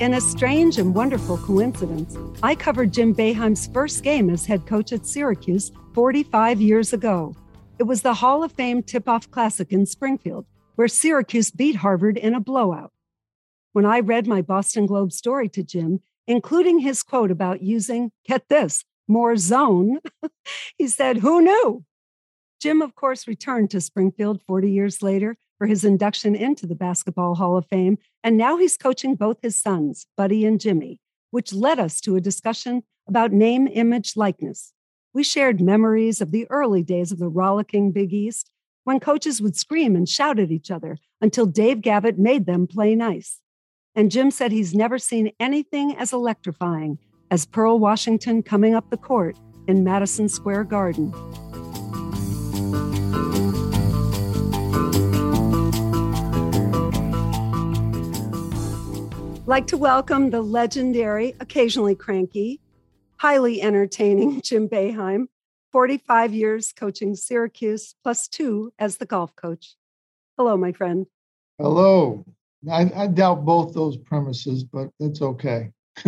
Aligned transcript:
In 0.00 0.14
a 0.14 0.20
strange 0.22 0.78
and 0.78 0.94
wonderful 0.94 1.36
coincidence, 1.36 2.16
I 2.42 2.54
covered 2.54 2.90
Jim 2.90 3.14
Boeheim's 3.14 3.66
first 3.66 4.02
game 4.02 4.30
as 4.30 4.46
head 4.46 4.64
coach 4.64 4.94
at 4.94 5.04
Syracuse 5.04 5.72
45 5.92 6.58
years 6.58 6.94
ago. 6.94 7.36
It 7.78 7.82
was 7.82 8.00
the 8.00 8.14
Hall 8.14 8.42
of 8.42 8.50
Fame 8.52 8.82
Tip 8.82 9.06
Off 9.10 9.30
Classic 9.30 9.70
in 9.70 9.84
Springfield, 9.84 10.46
where 10.76 10.88
Syracuse 10.88 11.50
beat 11.50 11.76
Harvard 11.76 12.16
in 12.16 12.34
a 12.34 12.40
blowout. 12.40 12.92
When 13.74 13.84
I 13.84 14.00
read 14.00 14.26
my 14.26 14.40
Boston 14.40 14.86
Globe 14.86 15.12
story 15.12 15.50
to 15.50 15.62
Jim, 15.62 16.00
including 16.26 16.78
his 16.78 17.02
quote 17.02 17.30
about 17.30 17.62
using, 17.62 18.10
get 18.26 18.48
this, 18.48 18.86
more 19.06 19.36
zone, 19.36 19.98
he 20.78 20.88
said, 20.88 21.18
Who 21.18 21.42
knew? 21.42 21.84
Jim, 22.58 22.80
of 22.80 22.94
course, 22.94 23.28
returned 23.28 23.70
to 23.72 23.82
Springfield 23.82 24.40
40 24.46 24.70
years 24.70 25.02
later 25.02 25.36
for 25.58 25.66
his 25.66 25.84
induction 25.84 26.34
into 26.34 26.66
the 26.66 26.74
Basketball 26.74 27.34
Hall 27.34 27.58
of 27.58 27.66
Fame, 27.66 27.98
and 28.22 28.36
now 28.36 28.56
he's 28.56 28.76
coaching 28.76 29.14
both 29.14 29.38
his 29.42 29.58
sons, 29.58 30.06
Buddy 30.16 30.44
and 30.44 30.60
Jimmy, 30.60 31.00
which 31.30 31.52
led 31.52 31.78
us 31.78 32.00
to 32.02 32.16
a 32.16 32.20
discussion 32.20 32.82
about 33.08 33.32
name, 33.32 33.66
image, 33.66 34.16
likeness. 34.16 34.72
We 35.12 35.24
shared 35.24 35.60
memories 35.60 36.20
of 36.20 36.30
the 36.30 36.46
early 36.50 36.82
days 36.82 37.10
of 37.12 37.18
the 37.18 37.28
rollicking 37.28 37.92
Big 37.92 38.12
East 38.12 38.50
when 38.84 39.00
coaches 39.00 39.42
would 39.42 39.56
scream 39.56 39.96
and 39.96 40.08
shout 40.08 40.38
at 40.38 40.50
each 40.50 40.70
other 40.70 40.98
until 41.20 41.46
Dave 41.46 41.80
Gavitt 41.80 42.18
made 42.18 42.46
them 42.46 42.66
play 42.66 42.94
nice. 42.94 43.40
And 43.94 44.10
Jim 44.10 44.30
said 44.30 44.52
he's 44.52 44.74
never 44.74 44.98
seen 44.98 45.32
anything 45.40 45.96
as 45.96 46.12
electrifying 46.12 46.98
as 47.30 47.46
Pearl 47.46 47.78
Washington 47.78 48.42
coming 48.42 48.74
up 48.74 48.90
the 48.90 48.96
court 48.96 49.36
in 49.66 49.84
Madison 49.84 50.28
Square 50.28 50.64
Garden. 50.64 51.12
Like 59.50 59.66
to 59.66 59.76
welcome 59.76 60.30
the 60.30 60.42
legendary, 60.42 61.34
occasionally 61.40 61.96
cranky, 61.96 62.60
highly 63.16 63.60
entertaining 63.60 64.40
Jim 64.44 64.68
Boeheim, 64.68 65.26
45 65.72 66.32
years 66.32 66.72
coaching 66.72 67.16
Syracuse, 67.16 67.96
plus 68.04 68.28
two 68.28 68.72
as 68.78 68.98
the 68.98 69.06
golf 69.06 69.34
coach. 69.34 69.74
Hello, 70.38 70.56
my 70.56 70.70
friend. 70.70 71.06
Hello. 71.58 72.24
I, 72.70 72.92
I 72.94 73.08
doubt 73.08 73.44
both 73.44 73.74
those 73.74 73.96
premises, 73.96 74.62
but 74.62 74.90
that's 75.00 75.20
okay. 75.20 75.72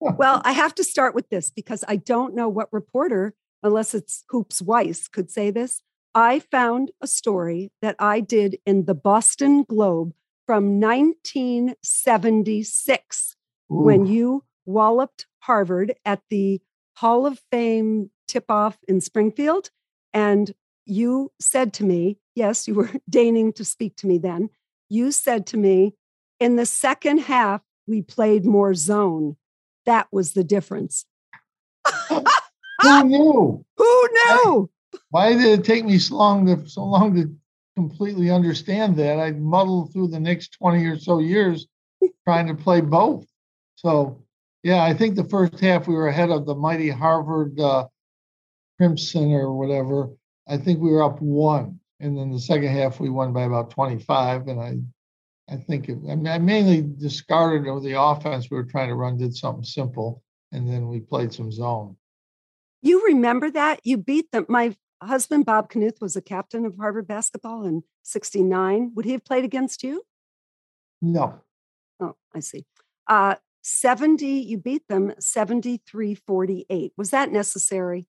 well, 0.00 0.42
I 0.44 0.50
have 0.50 0.74
to 0.74 0.82
start 0.82 1.14
with 1.14 1.28
this 1.28 1.52
because 1.52 1.84
I 1.86 1.94
don't 1.94 2.34
know 2.34 2.48
what 2.48 2.72
reporter, 2.72 3.32
unless 3.62 3.94
it's 3.94 4.24
Hoops 4.30 4.60
Weiss, 4.60 5.06
could 5.06 5.30
say 5.30 5.52
this. 5.52 5.82
I 6.16 6.40
found 6.40 6.90
a 7.00 7.06
story 7.06 7.70
that 7.80 7.94
I 8.00 8.18
did 8.18 8.58
in 8.66 8.86
the 8.86 8.94
Boston 8.96 9.62
Globe 9.62 10.14
from 10.46 10.80
1976 10.80 13.36
Ooh. 13.70 13.82
when 13.82 14.06
you 14.06 14.44
walloped 14.66 15.26
Harvard 15.40 15.94
at 16.04 16.20
the 16.30 16.60
Hall 16.96 17.26
of 17.26 17.40
Fame 17.50 18.10
tip 18.28 18.50
off 18.50 18.78
in 18.88 19.00
Springfield. 19.00 19.70
And 20.12 20.54
you 20.86 21.32
said 21.40 21.72
to 21.74 21.84
me, 21.84 22.18
yes, 22.34 22.68
you 22.68 22.74
were 22.74 22.90
deigning 23.10 23.52
to 23.54 23.64
speak 23.64 23.96
to 23.96 24.06
me 24.06 24.18
then. 24.18 24.50
You 24.88 25.12
said 25.12 25.46
to 25.48 25.56
me, 25.56 25.94
in 26.40 26.56
the 26.56 26.66
second 26.66 27.18
half, 27.18 27.62
we 27.86 28.02
played 28.02 28.44
more 28.44 28.74
zone. 28.74 29.36
That 29.86 30.08
was 30.12 30.32
the 30.32 30.44
difference. 30.44 31.04
Who 32.08 33.04
knew? 33.04 33.64
Who 33.76 34.08
knew? 34.12 34.70
Why, 35.10 35.32
why, 35.32 35.34
did 35.34 35.60
it 35.60 35.64
take 35.64 35.84
me 35.84 35.98
so 35.98 36.16
long 36.16 36.46
to 36.46 36.68
so 36.68 36.84
long 36.84 37.14
to 37.14 37.34
completely 37.76 38.30
understand 38.30 38.96
that? 38.96 39.18
I 39.18 39.32
muddled 39.32 39.92
through 39.92 40.08
the 40.08 40.20
next 40.20 40.52
20 40.58 40.84
or 40.86 40.98
so 40.98 41.18
years 41.18 41.66
trying 42.24 42.46
to 42.46 42.54
play 42.54 42.80
both. 42.80 43.26
So 43.76 44.24
yeah, 44.62 44.82
I 44.82 44.94
think 44.94 45.14
the 45.14 45.28
first 45.28 45.60
half 45.60 45.86
we 45.86 45.94
were 45.94 46.08
ahead 46.08 46.30
of 46.30 46.46
the 46.46 46.54
mighty 46.54 46.88
Harvard 46.88 47.58
uh, 47.60 47.86
Crimson 48.78 49.32
or 49.32 49.52
whatever. 49.52 50.10
I 50.48 50.56
think 50.56 50.80
we 50.80 50.90
were 50.90 51.02
up 51.02 51.20
one, 51.20 51.80
and 52.00 52.16
then 52.16 52.30
the 52.30 52.40
second 52.40 52.68
half 52.68 53.00
we 53.00 53.10
won 53.10 53.32
by 53.32 53.42
about 53.42 53.70
25. 53.70 54.48
And 54.48 54.60
I 54.60 54.78
I 55.52 55.56
think 55.56 55.88
it, 55.88 55.98
I, 56.10 56.14
mean, 56.14 56.26
I 56.26 56.38
mainly 56.38 56.82
discarded 56.82 57.64
the 57.82 58.00
offense 58.00 58.50
we 58.50 58.56
were 58.56 58.64
trying 58.64 58.88
to 58.88 58.94
run, 58.94 59.18
did 59.18 59.36
something 59.36 59.64
simple, 59.64 60.22
and 60.52 60.68
then 60.68 60.88
we 60.88 61.00
played 61.00 61.32
some 61.32 61.52
zone. 61.52 61.96
You 62.80 63.04
remember 63.06 63.50
that? 63.50 63.80
You 63.84 63.98
beat 63.98 64.30
them. 64.30 64.46
My 64.48 64.74
husband, 65.02 65.46
Bob 65.46 65.70
Knuth, 65.70 66.00
was 66.00 66.16
a 66.16 66.22
captain 66.22 66.64
of 66.64 66.76
Harvard 66.76 67.06
basketball 67.06 67.64
in 67.64 67.82
69. 68.02 68.92
Would 68.94 69.04
he 69.04 69.12
have 69.12 69.24
played 69.24 69.44
against 69.44 69.82
you? 69.82 70.04
No. 71.02 71.40
Oh, 72.00 72.16
I 72.34 72.40
see. 72.40 72.64
Uh, 73.06 73.36
70, 73.62 74.26
you 74.26 74.58
beat 74.58 74.86
them 74.88 75.12
73 75.18 76.14
48. 76.14 76.92
Was 76.96 77.10
that 77.10 77.32
necessary? 77.32 78.06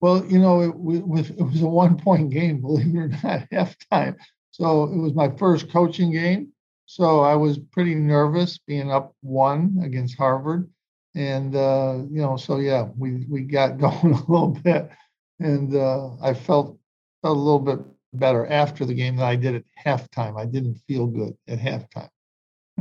Well, 0.00 0.24
you 0.26 0.38
know, 0.38 0.60
it, 0.60 0.68
it 0.98 1.06
was 1.06 1.62
a 1.62 1.66
one 1.66 1.96
point 1.96 2.30
game, 2.30 2.60
believe 2.60 2.94
it 2.94 2.98
or 2.98 3.08
not, 3.08 3.48
halftime. 3.52 4.16
So 4.50 4.84
it 4.84 4.96
was 4.96 5.14
my 5.14 5.30
first 5.36 5.70
coaching 5.70 6.12
game. 6.12 6.52
So 6.86 7.20
I 7.20 7.34
was 7.34 7.58
pretty 7.58 7.94
nervous 7.94 8.58
being 8.58 8.92
up 8.92 9.14
one 9.22 9.80
against 9.82 10.18
Harvard. 10.18 10.70
And, 11.14 11.54
uh, 11.56 12.02
you 12.10 12.20
know, 12.20 12.36
so 12.36 12.58
yeah, 12.58 12.88
we, 12.96 13.26
we 13.28 13.42
got 13.42 13.78
going 13.78 14.12
a 14.12 14.30
little 14.30 14.58
bit. 14.62 14.90
And 15.40 15.74
uh, 15.74 16.10
I 16.22 16.34
felt, 16.34 16.78
a 17.24 17.32
little 17.32 17.58
bit 17.58 17.78
better 18.12 18.46
after 18.46 18.84
the 18.84 18.94
game 18.94 19.16
than 19.16 19.24
I 19.24 19.36
did 19.36 19.54
at 19.54 19.64
halftime. 19.84 20.38
I 20.38 20.44
didn't 20.44 20.76
feel 20.86 21.06
good 21.06 21.34
at 21.48 21.58
halftime. 21.58 22.10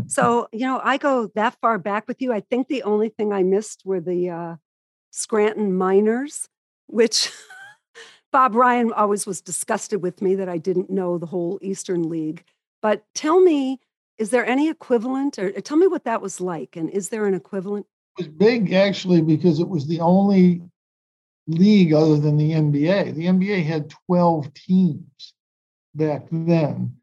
so, 0.07 0.47
you 0.51 0.65
know, 0.65 0.81
I 0.83 0.97
go 0.97 1.31
that 1.35 1.55
far 1.61 1.77
back 1.77 2.07
with 2.07 2.21
you. 2.21 2.33
I 2.33 2.41
think 2.41 2.67
the 2.67 2.83
only 2.83 3.09
thing 3.09 3.31
I 3.31 3.43
missed 3.43 3.83
were 3.85 4.01
the 4.01 4.29
uh, 4.29 4.55
Scranton 5.11 5.75
Miners, 5.75 6.49
which 6.87 7.31
Bob 8.31 8.55
Ryan 8.55 8.91
always 8.91 9.25
was 9.25 9.41
disgusted 9.41 10.01
with 10.01 10.21
me 10.21 10.35
that 10.35 10.49
I 10.49 10.57
didn't 10.57 10.89
know 10.89 11.17
the 11.17 11.27
whole 11.27 11.59
Eastern 11.61 12.09
League. 12.09 12.43
But 12.81 13.05
tell 13.15 13.39
me, 13.39 13.79
is 14.17 14.29
there 14.29 14.45
any 14.45 14.69
equivalent, 14.69 15.39
or 15.39 15.51
tell 15.61 15.77
me 15.77 15.87
what 15.87 16.03
that 16.03 16.21
was 16.21 16.41
like, 16.41 16.75
and 16.75 16.89
is 16.89 17.09
there 17.09 17.25
an 17.25 17.33
equivalent? 17.33 17.85
It 18.17 18.27
was 18.27 18.35
big 18.35 18.73
actually 18.73 19.21
because 19.21 19.59
it 19.59 19.69
was 19.69 19.87
the 19.87 19.99
only 19.99 20.61
league 21.47 21.93
other 21.93 22.17
than 22.17 22.37
the 22.37 22.51
NBA. 22.51 23.15
The 23.15 23.25
NBA 23.25 23.65
had 23.65 23.93
12 24.07 24.53
teams 24.53 25.33
back 25.93 26.27
then. 26.31 26.95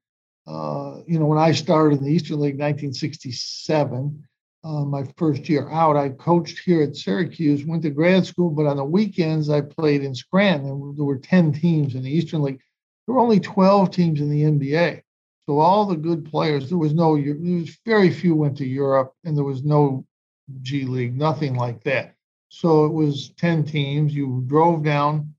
Uh, 0.46 1.00
you 1.06 1.18
know, 1.18 1.26
when 1.26 1.38
I 1.38 1.52
started 1.52 1.98
in 1.98 2.04
the 2.04 2.12
Eastern 2.12 2.40
League, 2.40 2.58
1967, 2.58 4.26
uh, 4.62 4.84
my 4.84 5.04
first 5.16 5.48
year 5.48 5.70
out. 5.70 5.96
I 5.96 6.10
coached 6.10 6.58
here 6.58 6.82
at 6.82 6.96
Syracuse, 6.96 7.64
went 7.64 7.82
to 7.82 7.90
grad 7.90 8.26
school, 8.26 8.50
but 8.50 8.66
on 8.66 8.76
the 8.76 8.84
weekends 8.84 9.48
I 9.48 9.62
played 9.62 10.02
in 10.02 10.14
Scranton. 10.14 10.94
There 10.96 11.04
were 11.04 11.18
10 11.18 11.52
teams 11.52 11.94
in 11.94 12.02
the 12.02 12.10
Eastern 12.10 12.42
League. 12.42 12.60
There 13.06 13.14
were 13.14 13.20
only 13.20 13.40
12 13.40 13.90
teams 13.90 14.20
in 14.20 14.30
the 14.30 14.42
NBA. 14.42 15.02
So 15.46 15.58
all 15.58 15.86
the 15.86 15.96
good 15.96 16.30
players, 16.30 16.68
there 16.68 16.78
was 16.78 16.94
no, 16.94 17.16
there 17.16 17.34
was 17.34 17.78
very 17.86 18.10
few 18.10 18.34
went 18.34 18.58
to 18.58 18.66
Europe, 18.66 19.14
and 19.24 19.36
there 19.36 19.44
was 19.44 19.64
no 19.64 20.06
G 20.62 20.84
League, 20.84 21.16
nothing 21.16 21.54
like 21.54 21.82
that. 21.84 22.14
So 22.50 22.84
it 22.84 22.92
was 22.92 23.30
10 23.38 23.64
teams. 23.64 24.14
You 24.14 24.44
drove 24.46 24.84
down 24.84 25.34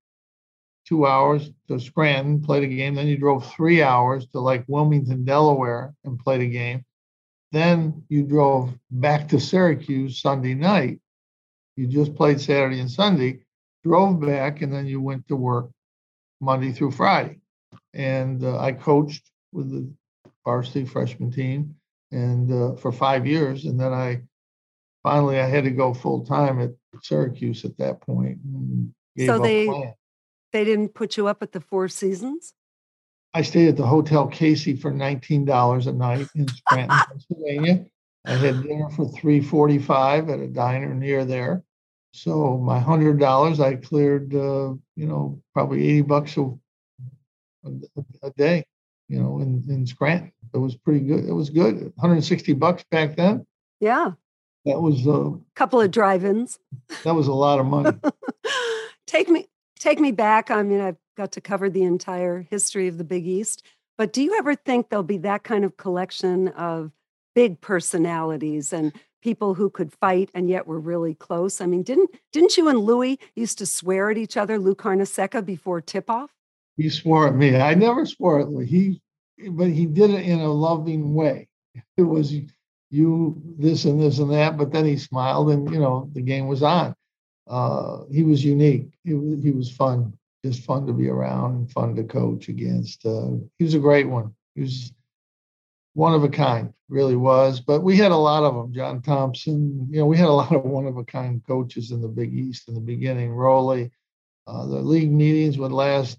two 0.87 1.05
hours 1.05 1.51
to 1.67 1.79
Scranton, 1.79 2.41
played 2.41 2.63
a 2.63 2.67
game. 2.67 2.95
Then 2.95 3.07
you 3.07 3.17
drove 3.17 3.53
three 3.53 3.83
hours 3.83 4.25
to 4.29 4.39
like 4.39 4.65
Wilmington, 4.67 5.23
Delaware, 5.23 5.93
and 6.03 6.17
played 6.17 6.41
a 6.41 6.47
game 6.47 6.83
then 7.51 8.03
you 8.07 8.23
drove 8.23 8.73
back 8.89 9.27
to 9.29 9.39
Syracuse 9.39 10.21
Sunday 10.21 10.53
night. 10.53 10.99
You 11.75 11.87
just 11.87 12.15
played 12.15 12.39
Saturday 12.39 12.79
and 12.79 12.89
Sunday, 12.91 13.41
drove 13.83 14.21
back, 14.21 14.61
and 14.61 14.73
then 14.73 14.85
you 14.85 15.01
went 15.01 15.27
to 15.27 15.35
work 15.35 15.69
Monday 16.39 16.71
through 16.71 16.91
Friday. 16.91 17.39
And 17.93 18.43
uh, 18.43 18.57
I 18.59 18.71
coached 18.71 19.29
with 19.51 19.69
the 19.69 19.91
varsity 20.45 20.85
freshman 20.85 21.31
team 21.31 21.75
and 22.11 22.51
uh, 22.51 22.75
for 22.75 22.91
five 22.91 23.27
years. 23.27 23.65
And 23.65 23.79
then 23.79 23.93
I 23.93 24.21
finally 25.03 25.39
I 25.39 25.45
had 25.45 25.65
to 25.65 25.71
go 25.71 25.93
full 25.93 26.25
time 26.25 26.61
at 26.61 26.71
Syracuse 27.01 27.65
at 27.65 27.77
that 27.77 28.01
point. 28.01 28.39
so 29.25 29.39
they 29.39 29.67
they 30.51 30.65
didn't 30.65 30.93
put 30.93 31.17
you 31.17 31.27
up 31.27 31.41
at 31.41 31.51
the 31.51 31.61
Four 31.61 31.87
Seasons. 31.87 32.53
I 33.33 33.41
stayed 33.41 33.69
at 33.69 33.77
the 33.77 33.85
Hotel 33.85 34.27
Casey 34.27 34.75
for 34.75 34.91
$19 34.91 35.87
a 35.87 35.91
night 35.93 36.27
in 36.35 36.47
Scranton, 36.49 36.97
Pennsylvania. 37.07 37.85
I 38.25 38.31
had 38.33 38.61
dinner 38.61 38.89
for 38.89 39.07
345 39.07 40.29
at 40.29 40.39
a 40.39 40.47
diner 40.47 40.93
near 40.93 41.23
there. 41.25 41.63
So 42.13 42.57
my 42.57 42.77
hundred 42.77 43.19
dollars, 43.19 43.59
I 43.59 43.75
cleared, 43.75 44.35
uh, 44.35 44.73
you 44.95 45.07
know, 45.07 45.41
probably 45.53 45.87
80 45.87 46.01
bucks 46.01 46.37
a, 46.37 46.41
a, 47.63 47.71
a, 48.23 48.31
day, 48.31 48.65
you 49.07 49.21
know, 49.21 49.39
in, 49.39 49.63
in 49.69 49.87
Scranton. 49.87 50.33
It 50.53 50.57
was 50.57 50.75
pretty 50.75 50.99
good. 50.99 51.23
It 51.23 51.31
was 51.31 51.49
good. 51.49 51.75
160 51.95 52.53
bucks 52.53 52.83
back 52.91 53.15
then. 53.15 53.45
Yeah. 53.79 54.11
That 54.65 54.81
was 54.81 55.05
a 55.07 55.11
uh, 55.11 55.31
couple 55.55 55.81
of 55.81 55.91
drive-ins. 55.91 56.59
That 57.03 57.15
was 57.15 57.27
a 57.27 57.33
lot 57.33 57.59
of 57.59 57.65
money. 57.65 57.97
take 59.07 59.27
me, 59.27 59.47
take 59.79 59.99
me 59.99 60.11
back. 60.11 60.51
I 60.51 60.61
mean, 60.61 60.81
I've 60.81 60.97
got 61.17 61.31
to 61.33 61.41
cover 61.41 61.69
the 61.69 61.83
entire 61.83 62.45
history 62.49 62.87
of 62.87 62.97
the 62.97 63.03
Big 63.03 63.25
East. 63.25 63.63
But 63.97 64.13
do 64.13 64.21
you 64.21 64.37
ever 64.37 64.55
think 64.55 64.89
there'll 64.89 65.03
be 65.03 65.17
that 65.19 65.43
kind 65.43 65.65
of 65.65 65.77
collection 65.77 66.49
of 66.49 66.91
big 67.33 67.61
personalities 67.61 68.73
and 68.73 68.93
people 69.21 69.53
who 69.53 69.69
could 69.69 69.93
fight 69.93 70.29
and 70.33 70.49
yet 70.49 70.67
were 70.67 70.79
really 70.79 71.13
close. 71.13 71.61
I 71.61 71.65
mean, 71.65 71.83
didn't 71.83 72.09
didn't 72.31 72.57
you 72.57 72.67
and 72.67 72.79
Louis 72.79 73.19
used 73.35 73.57
to 73.59 73.65
swear 73.65 74.09
at 74.09 74.17
each 74.17 74.37
other, 74.37 74.57
Lou 74.57 74.75
Carnesecca, 74.75 75.45
before 75.45 75.81
tip 75.81 76.09
off? 76.09 76.31
He 76.77 76.89
swore 76.89 77.27
at 77.27 77.35
me. 77.35 77.55
I 77.55 77.73
never 77.73 78.05
swore 78.05 78.39
at 78.39 78.49
Louis. 78.49 78.65
He, 78.65 79.01
but 79.49 79.69
he 79.69 79.85
did 79.85 80.09
it 80.11 80.25
in 80.25 80.39
a 80.39 80.51
loving 80.51 81.13
way. 81.13 81.47
It 81.97 82.03
was 82.03 82.33
you 82.91 83.41
this 83.57 83.85
and 83.85 83.99
this 83.99 84.19
and 84.19 84.31
that, 84.31 84.57
but 84.57 84.71
then 84.71 84.85
he 84.85 84.97
smiled 84.97 85.49
and 85.49 85.71
you 85.71 85.79
know 85.79 86.09
the 86.13 86.21
game 86.21 86.47
was 86.47 86.61
on. 86.61 86.93
Uh, 87.47 88.03
he 88.11 88.23
was 88.23 88.43
unique. 88.43 88.89
He 89.03 89.13
was, 89.13 89.43
he 89.43 89.51
was 89.51 89.71
fun, 89.71 90.13
just 90.45 90.63
fun 90.63 90.85
to 90.87 90.93
be 90.93 91.09
around 91.09 91.55
and 91.55 91.71
fun 91.71 91.95
to 91.95 92.03
coach 92.03 92.49
against. 92.49 93.05
Uh, 93.05 93.31
he 93.57 93.63
was 93.63 93.73
a 93.73 93.79
great 93.79 94.07
one. 94.07 94.35
He 94.55 94.61
was 94.61 94.93
one 95.93 96.13
of 96.13 96.23
a 96.23 96.29
kind, 96.29 96.73
really 96.89 97.15
was. 97.15 97.59
But 97.59 97.81
we 97.81 97.97
had 97.97 98.11
a 98.11 98.17
lot 98.17 98.43
of 98.43 98.55
them. 98.55 98.73
John 98.73 99.01
Thompson, 99.01 99.87
you 99.89 99.99
know, 99.99 100.05
we 100.05 100.17
had 100.17 100.29
a 100.29 100.31
lot 100.31 100.53
of 100.53 100.63
one 100.63 100.85
of 100.85 100.97
a 100.97 101.03
kind 101.03 101.41
coaches 101.45 101.91
in 101.91 102.01
the 102.01 102.07
Big 102.07 102.33
East 102.33 102.67
in 102.67 102.75
the 102.75 102.81
beginning. 102.81 103.31
Rollie, 103.31 103.91
uh, 104.47 104.65
the 104.65 104.81
league 104.81 105.11
meetings 105.11 105.57
would 105.57 105.71
last 105.71 106.17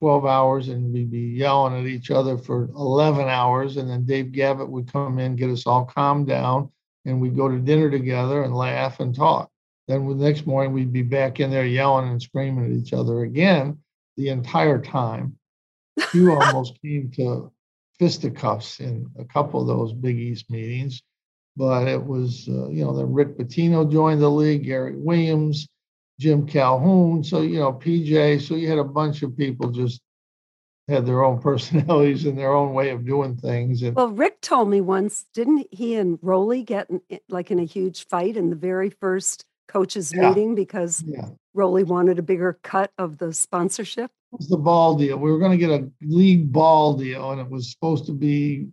12 0.00 0.24
hours 0.24 0.68
and 0.68 0.92
we'd 0.92 1.10
be 1.10 1.20
yelling 1.20 1.78
at 1.78 1.86
each 1.86 2.10
other 2.10 2.38
for 2.38 2.70
11 2.74 3.28
hours. 3.28 3.76
And 3.76 3.88
then 3.88 4.06
Dave 4.06 4.32
Gavitt 4.32 4.68
would 4.68 4.90
come 4.90 5.18
in, 5.18 5.36
get 5.36 5.50
us 5.50 5.66
all 5.66 5.84
calmed 5.84 6.26
down, 6.26 6.70
and 7.04 7.20
we'd 7.20 7.36
go 7.36 7.48
to 7.48 7.58
dinner 7.58 7.90
together 7.90 8.42
and 8.42 8.54
laugh 8.54 9.00
and 9.00 9.14
talk. 9.14 9.50
Then 9.88 10.08
the 10.08 10.14
next 10.14 10.46
morning, 10.46 10.72
we'd 10.72 10.92
be 10.92 11.02
back 11.02 11.40
in 11.40 11.50
there 11.50 11.66
yelling 11.66 12.08
and 12.08 12.22
screaming 12.22 12.64
at 12.64 12.70
each 12.70 12.92
other 12.92 13.22
again 13.22 13.78
the 14.16 14.28
entire 14.28 14.80
time. 14.80 15.36
You 16.14 16.32
almost 16.40 16.80
came 16.80 17.10
to 17.16 17.52
fisticuffs 17.98 18.80
in 18.80 19.10
a 19.18 19.24
couple 19.24 19.60
of 19.60 19.66
those 19.66 19.92
Big 19.92 20.16
East 20.16 20.50
meetings. 20.50 21.02
But 21.56 21.88
it 21.88 22.02
was, 22.02 22.48
uh, 22.48 22.68
you 22.68 22.84
know, 22.84 22.96
then 22.96 23.12
Rick 23.12 23.36
Pitino 23.36 23.90
joined 23.90 24.22
the 24.22 24.30
league, 24.30 24.64
Gary 24.64 24.96
Williams, 24.96 25.68
Jim 26.20 26.46
Calhoun. 26.46 27.24
So, 27.24 27.40
you 27.40 27.58
know, 27.58 27.72
PJ. 27.72 28.42
So 28.42 28.54
you 28.54 28.68
had 28.68 28.78
a 28.78 28.84
bunch 28.84 29.22
of 29.22 29.36
people 29.36 29.70
just 29.70 30.02
had 30.86 31.06
their 31.06 31.24
own 31.24 31.40
personalities 31.42 32.26
and 32.26 32.38
their 32.38 32.52
own 32.52 32.74
way 32.74 32.90
of 32.90 33.06
doing 33.06 33.36
things. 33.36 33.82
And 33.82 33.96
well, 33.96 34.10
Rick 34.10 34.42
told 34.42 34.68
me 34.68 34.80
once, 34.82 35.24
didn't 35.32 35.66
he 35.72 35.94
and 35.94 36.20
Rollie 36.20 36.64
get 36.64 36.90
in, 36.90 37.00
like 37.28 37.50
in 37.50 37.58
a 37.58 37.64
huge 37.64 38.06
fight 38.06 38.36
in 38.36 38.50
the 38.50 38.56
very 38.56 38.90
first 38.90 39.46
coaches 39.66 40.12
yeah. 40.14 40.28
meeting 40.28 40.54
because 40.54 41.02
yeah. 41.06 41.28
Rollie 41.56 41.86
wanted 41.86 42.18
a 42.18 42.22
bigger 42.22 42.58
cut 42.62 42.92
of 42.98 43.16
the 43.16 43.32
sponsorship? 43.32 44.10
It 44.32 44.38
was 44.38 44.48
the 44.48 44.58
ball 44.58 44.96
deal. 44.96 45.16
We 45.16 45.32
were 45.32 45.38
going 45.38 45.58
to 45.58 45.66
get 45.66 45.70
a 45.70 45.90
league 46.02 46.52
ball 46.52 46.94
deal, 46.94 47.32
and 47.32 47.40
it 47.40 47.48
was 47.48 47.72
supposed 47.72 48.06
to 48.06 48.12
be 48.12 48.68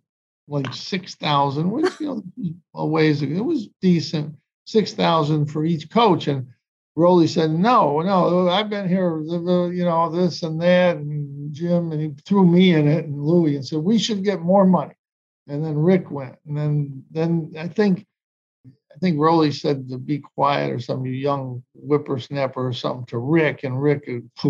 like 0.50 0.72
six 0.74 1.16
thousand, 1.16 1.72
which 1.72 2.00
you 2.00 2.08
know, 2.08 2.54
a 2.76 2.86
ways 2.86 3.22
ago, 3.22 3.36
it 3.36 3.46
was 3.46 3.70
decent. 3.82 4.36
Six 4.66 4.94
thousand 4.94 5.46
for 5.46 5.66
each 5.66 5.90
coach, 5.90 6.28
and 6.28 6.48
Rollie 6.98 7.30
said, 7.30 7.52
"No, 7.52 8.02
no, 8.02 8.50
I've 8.50 8.72
been 8.72 8.90
here, 8.90 9.22
you 9.22 9.86
know, 9.86 10.10
this 10.10 10.42
and 10.42 10.60
that, 10.62 10.98
and 10.98 11.54
Jim, 11.54 11.92
and 11.92 12.02
he 12.02 12.14
threw 12.26 12.46
me 12.46 12.74
in 12.74 12.88
it, 12.88 13.06
and 13.06 13.24
Louis, 13.24 13.56
and 13.56 13.66
said 13.66 13.80
we 13.80 14.00
should 14.00 14.24
get 14.24 14.42
more 14.42 14.66
money." 14.66 14.96
And 15.48 15.64
then 15.64 15.78
Rick 15.78 16.10
went, 16.10 16.38
and 16.48 16.58
then 16.58 17.04
then 17.12 17.54
I 17.56 17.68
think 17.68 18.08
I 18.66 18.98
think 19.00 19.18
Rollie 19.18 19.54
said 19.54 19.88
to 19.90 20.00
be 20.00 20.18
quiet 20.18 20.72
or 20.72 20.80
some 20.80 21.06
young 21.06 21.64
whippersnapper 21.76 22.68
or 22.68 22.74
something 22.74 23.06
to 23.08 23.20
Rick, 23.20 23.64
and 23.64 23.80
Rick 23.82 24.08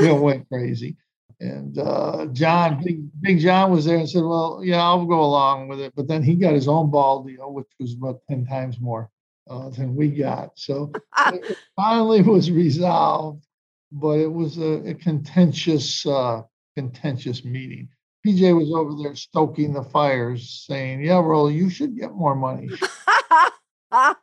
you 0.00 0.14
went 0.14 0.48
crazy. 0.48 0.96
And 1.38 1.76
uh, 1.76 2.26
John, 2.32 2.82
Big, 2.82 3.02
Big 3.20 3.40
John 3.40 3.72
was 3.72 3.84
there 3.84 3.98
and 3.98 4.08
said, 4.08 4.22
Well, 4.22 4.62
yeah, 4.64 4.80
I'll 4.80 5.04
go 5.04 5.20
along 5.20 5.66
with 5.66 5.80
it. 5.80 5.92
But 5.96 6.06
then 6.06 6.22
he 6.22 6.36
got 6.36 6.54
his 6.54 6.68
own 6.68 6.88
ball 6.88 7.24
deal, 7.24 7.52
which 7.52 7.66
was 7.80 7.94
about 7.94 8.20
10 8.30 8.46
times 8.46 8.78
more 8.78 9.10
uh, 9.48 9.70
than 9.70 9.94
we 9.94 10.08
got. 10.08 10.50
So 10.56 10.92
it 11.32 11.56
finally 11.76 12.22
was 12.22 12.50
resolved, 12.50 13.44
but 13.90 14.18
it 14.18 14.32
was 14.32 14.58
a, 14.58 14.90
a 14.90 14.94
contentious, 14.94 16.06
uh, 16.06 16.42
contentious 16.76 17.44
meeting. 17.44 17.88
PJ 18.26 18.56
was 18.56 18.72
over 18.72 19.02
there 19.02 19.16
stoking 19.16 19.72
the 19.72 19.82
fires, 19.82 20.64
saying, 20.66 21.04
"Yeah, 21.04 21.14
Rollie, 21.14 21.54
you 21.54 21.68
should 21.68 21.96
get 21.98 22.12
more 22.12 22.36
money." 22.36 22.70
well, 23.90 24.16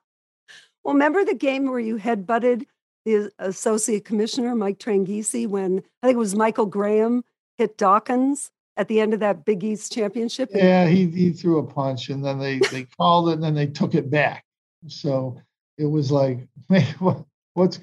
remember 0.85 1.25
the 1.25 1.35
game 1.35 1.69
where 1.69 1.81
you 1.81 1.97
headbutted 1.97 2.65
the 3.05 3.31
associate 3.39 4.05
commissioner 4.05 4.55
Mike 4.55 4.79
Tranghese 4.79 5.47
when 5.47 5.83
I 6.01 6.07
think 6.07 6.15
it 6.15 6.19
was 6.19 6.35
Michael 6.35 6.65
Graham 6.65 7.23
hit 7.57 7.77
Dawkins 7.77 8.51
at 8.77 8.87
the 8.87 9.01
end 9.01 9.13
of 9.13 9.19
that 9.19 9.45
Big 9.45 9.63
East 9.63 9.91
championship? 9.91 10.49
Yeah, 10.53 10.87
he 10.87 11.07
he 11.07 11.31
threw 11.31 11.59
a 11.59 11.67
punch, 11.67 12.09
and 12.09 12.23
then 12.23 12.39
they 12.39 12.59
they 12.71 12.85
called 12.97 13.29
it, 13.29 13.33
and 13.33 13.43
then 13.43 13.53
they 13.53 13.67
took 13.67 13.93
it 13.93 14.09
back. 14.09 14.45
So 14.87 15.41
it 15.77 15.85
was 15.85 16.11
like, 16.11 16.47
what, 16.99 17.25
what's 17.53 17.79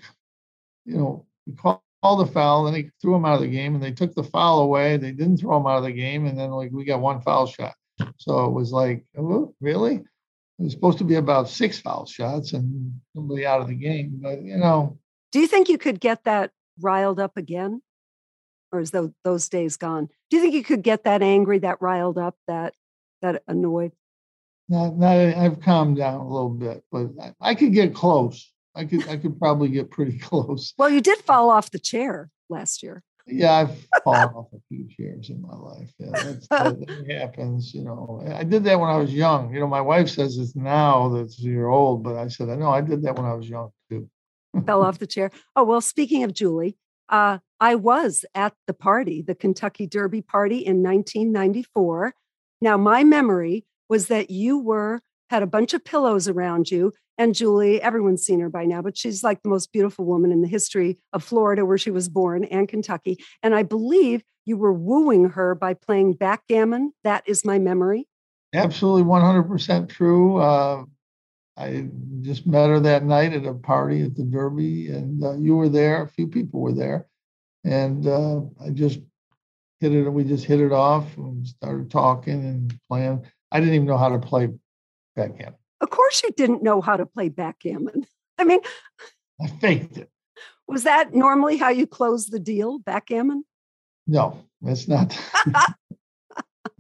you 0.85 0.97
know, 0.97 1.27
we 1.47 1.55
called 1.55 1.81
the 2.03 2.33
foul, 2.33 2.67
and 2.67 2.77
he 2.77 2.91
threw 3.03 3.17
him 3.17 3.25
out 3.25 3.37
of 3.37 3.41
the 3.41 3.49
game, 3.49 3.75
and 3.75 3.83
they 3.83 3.93
took 3.93 4.15
the 4.15 4.23
foul 4.23 4.61
away. 4.61 4.97
They 4.97 5.13
didn't 5.13 5.39
throw 5.39 5.57
him 5.57 5.67
out 5.67 5.79
of 5.79 5.85
the 5.85 5.93
game, 5.93 6.27
and 6.27 6.39
then 6.39 6.51
like 6.51 6.71
we 6.73 6.85
got 6.85 7.01
one 7.01 7.21
foul 7.21 7.47
shot. 7.47 7.75
So 8.19 8.45
it 8.47 8.53
was 8.53 8.73
like, 8.73 9.05
oh, 9.19 9.55
really? 9.61 9.97
It 9.97 10.63
was 10.63 10.73
supposed 10.73 10.99
to 10.99 11.05
be 11.05 11.17
about 11.17 11.49
six 11.49 11.81
foul 11.81 12.07
shots 12.07 12.53
and 12.53 13.01
somebody 13.15 13.45
out 13.45 13.61
of 13.61 13.69
the 13.69 13.75
game. 13.75 14.21
But 14.23 14.43
you 14.43 14.57
know, 14.57 14.99
do 15.33 15.41
you 15.41 15.47
think 15.47 15.69
you 15.69 15.79
could 15.79 16.01
get 16.01 16.25
that 16.25 16.53
riled 16.81 17.21
up 17.21 17.37
again, 17.37 17.83
or 18.73 18.81
is 18.81 18.91
those 18.91 19.11
those 19.25 19.49
days 19.49 19.77
gone? 19.77 20.09
Do 20.31 20.37
you 20.37 20.43
think 20.43 20.55
you 20.55 20.65
could 20.65 20.83
get 20.83 21.05
that 21.05 21.23
angry, 21.23 21.59
that 21.59 21.83
riled 21.83 22.19
up, 22.19 22.37
that 22.47 22.75
that 23.23 23.43
annoyed? 23.49 23.93
Not, 24.69 24.97
not. 24.97 25.17
I've 25.17 25.61
calmed 25.61 25.97
down 25.97 26.21
a 26.21 26.29
little 26.29 26.51
bit, 26.51 26.83
but 26.91 27.09
I, 27.21 27.51
I 27.51 27.55
could 27.55 27.73
get 27.73 27.95
close. 27.95 28.53
I 28.75 28.85
could 28.85 29.09
I 29.09 29.17
could 29.17 29.39
probably 29.39 29.69
get 29.69 29.91
pretty 29.91 30.19
close. 30.19 30.75
Well, 30.77 30.91
you 30.91 31.01
did 31.01 31.19
fall 31.21 31.51
off 31.51 31.71
the 31.71 31.79
chair 31.79 32.31
last 32.49 32.83
year. 32.83 33.03
Yeah, 33.29 33.55
I've 33.55 34.03
fallen 34.05 34.29
off 34.35 34.47
a 34.55 34.59
few 34.69 34.87
chairs 34.89 35.31
in 35.31 35.43
my 35.43 35.55
life. 35.57 35.93
Yeah, 35.99 36.11
that's, 36.13 36.47
that 36.49 37.07
happens. 37.11 37.75
You 37.75 37.83
know, 37.83 38.23
I 38.33 38.45
did 38.45 38.63
that 38.65 38.79
when 38.79 38.89
I 38.89 38.99
was 38.99 39.13
young. 39.13 39.53
You 39.53 39.59
know, 39.59 39.67
my 39.67 39.81
wife 39.81 40.09
says 40.09 40.39
it's 40.39 40.55
now 40.55 41.09
that 41.09 41.37
you're 41.39 41.69
old, 41.69 42.05
but 42.05 42.17
I 42.17 42.29
said, 42.29 42.51
I 42.51 42.55
know 42.55 42.71
I 42.71 42.83
did 42.83 43.03
that 43.03 43.17
when 43.17 43.27
I 43.27 43.35
was 43.35 43.49
young 43.49 43.71
too. 43.91 44.09
Fell 44.65 44.83
off 44.83 44.99
the 45.01 45.09
chair. 45.09 45.33
Oh 45.57 45.65
well, 45.65 45.81
speaking 45.81 46.23
of 46.23 46.35
Julie, 46.35 46.77
uh, 47.09 47.39
I 47.61 47.75
was 47.75 48.25
at 48.35 48.55
the 48.67 48.75
party, 48.75 49.23
the 49.23 49.35
Kentucky 49.35 49.87
Derby 49.87 50.23
party 50.23 50.59
in 50.59 50.83
1994. 50.83 52.15
Now, 52.61 52.77
my 52.77 53.03
memory 53.03 53.65
was 53.89 54.09
that 54.09 54.31
you 54.31 54.59
were 54.59 55.01
had 55.31 55.43
a 55.43 55.47
bunch 55.47 55.75
of 55.75 55.85
pillows 55.85 56.29
around 56.29 56.71
you 56.71 56.93
and 57.19 57.35
Julie, 57.35 57.81
everyone's 57.81 58.23
seen 58.23 58.41
her 58.41 58.51
by 58.51 58.65
now, 58.65 58.83
but 58.83 58.97
she's 58.97 59.25
like 59.25 59.43
the 59.43 59.49
most 59.49 59.73
beautiful 59.73 60.05
woman 60.05 60.33
in 60.33 60.43
the 60.43 60.49
history 60.49 60.99
of 61.13 61.25
Florida, 61.25 61.65
where 61.65 61.79
she 61.79 61.91
was 61.91 62.09
born, 62.09 62.45
and 62.45 62.69
Kentucky. 62.69 63.19
And 63.43 63.55
I 63.55 63.63
believe 63.63 64.23
you 64.45 64.57
were 64.57 64.73
wooing 64.73 65.31
her 65.31 65.55
by 65.55 65.75
playing 65.75 66.15
backgammon. 66.15 66.93
That 67.05 67.25
is 67.27 67.45
my 67.45 67.59
memory. 67.59 68.07
Absolutely 68.55 69.03
100% 69.03 69.89
true. 69.89 70.37
Uh, 70.39 70.85
I 71.57 71.89
just 72.21 72.47
met 72.47 72.69
her 72.69 72.81
that 72.81 73.03
night 73.05 73.33
at 73.33 73.47
a 73.47 73.55
party 73.55 74.03
at 74.03 74.15
the 74.15 74.25
Derby, 74.25 74.89
and 74.89 75.25
uh, 75.25 75.37
you 75.37 75.57
were 75.57 75.71
there. 75.71 76.03
A 76.03 76.09
few 76.09 76.29
people 76.29 76.61
were 76.61 76.75
there. 76.75 77.07
And 77.65 78.07
uh, 78.07 78.43
I 78.63 78.71
just 78.71 79.01
hit 79.81 79.93
it, 79.93 80.09
we 80.09 80.23
just 80.23 80.45
hit 80.45 80.61
it 80.61 80.73
off 80.73 81.17
and 81.17 81.47
started 81.47 81.91
talking 81.91 82.45
and 82.45 82.79
playing. 82.89 83.25
I 83.57 83.61
didn't 83.61 83.75
even 83.75 83.87
know 83.87 83.97
how 83.97 84.11
to 84.11 84.19
play 84.19 84.51
backgammon. 85.17 85.55
Of 85.81 85.89
course, 85.89 86.23
you 86.23 86.31
didn't 86.37 86.63
know 86.63 86.83
how 86.83 86.99
to 86.99 87.07
play 87.07 87.31
backgammon. 87.31 88.07
I 88.39 88.45
mean, 88.45 88.61
I 89.41 89.47
faked 89.47 89.97
it. 89.97 90.11
Was 90.69 90.83
that 90.83 91.15
normally 91.15 91.57
how 91.57 91.71
you 91.71 91.87
close 91.87 92.27
the 92.27 92.39
deal, 92.39 92.79
backgammon? 92.79 93.47
No, 94.07 94.45
it's 94.63 94.89
not. 94.89 95.19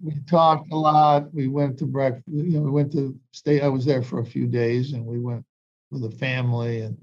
we 0.02 0.12
talked 0.28 0.70
a 0.70 0.76
lot. 0.76 1.32
We 1.32 1.48
went 1.48 1.78
to 1.78 1.86
breakfast. 1.86 2.26
You 2.28 2.58
know, 2.58 2.60
we 2.60 2.70
went 2.70 2.92
to 2.92 3.18
stay. 3.32 3.62
I 3.62 3.68
was 3.68 3.86
there 3.86 4.02
for 4.02 4.20
a 4.20 4.26
few 4.26 4.46
days, 4.46 4.92
and 4.92 5.06
we 5.06 5.18
went 5.18 5.46
with 5.90 6.02
the 6.02 6.10
family. 6.10 6.82
And 6.82 6.98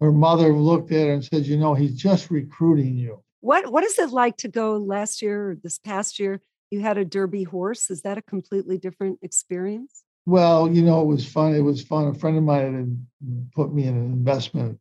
her 0.00 0.12
mother 0.12 0.52
looked 0.52 0.92
at 0.92 1.08
her 1.08 1.12
and 1.12 1.24
said, 1.24 1.44
"You 1.44 1.56
know, 1.56 1.74
he's 1.74 2.00
just 2.00 2.30
recruiting 2.30 2.96
you." 2.96 3.20
What 3.40 3.72
What 3.72 3.82
is 3.82 3.98
it 3.98 4.10
like 4.10 4.36
to 4.38 4.48
go 4.48 4.76
last 4.76 5.22
year 5.22 5.50
or 5.50 5.56
this 5.56 5.80
past 5.80 6.20
year? 6.20 6.40
You 6.72 6.80
had 6.80 6.96
a 6.96 7.04
Derby 7.04 7.42
horse. 7.42 7.90
Is 7.90 8.00
that 8.00 8.16
a 8.16 8.22
completely 8.22 8.78
different 8.78 9.18
experience? 9.20 10.04
Well, 10.24 10.70
you 10.70 10.80
know, 10.80 11.02
it 11.02 11.06
was 11.06 11.26
fun. 11.26 11.54
It 11.54 11.60
was 11.60 11.82
fun. 11.82 12.06
A 12.06 12.14
friend 12.14 12.38
of 12.38 12.44
mine 12.44 12.74
had 13.20 13.52
put 13.52 13.74
me 13.74 13.84
in 13.84 13.94
an 13.94 14.06
investment 14.06 14.80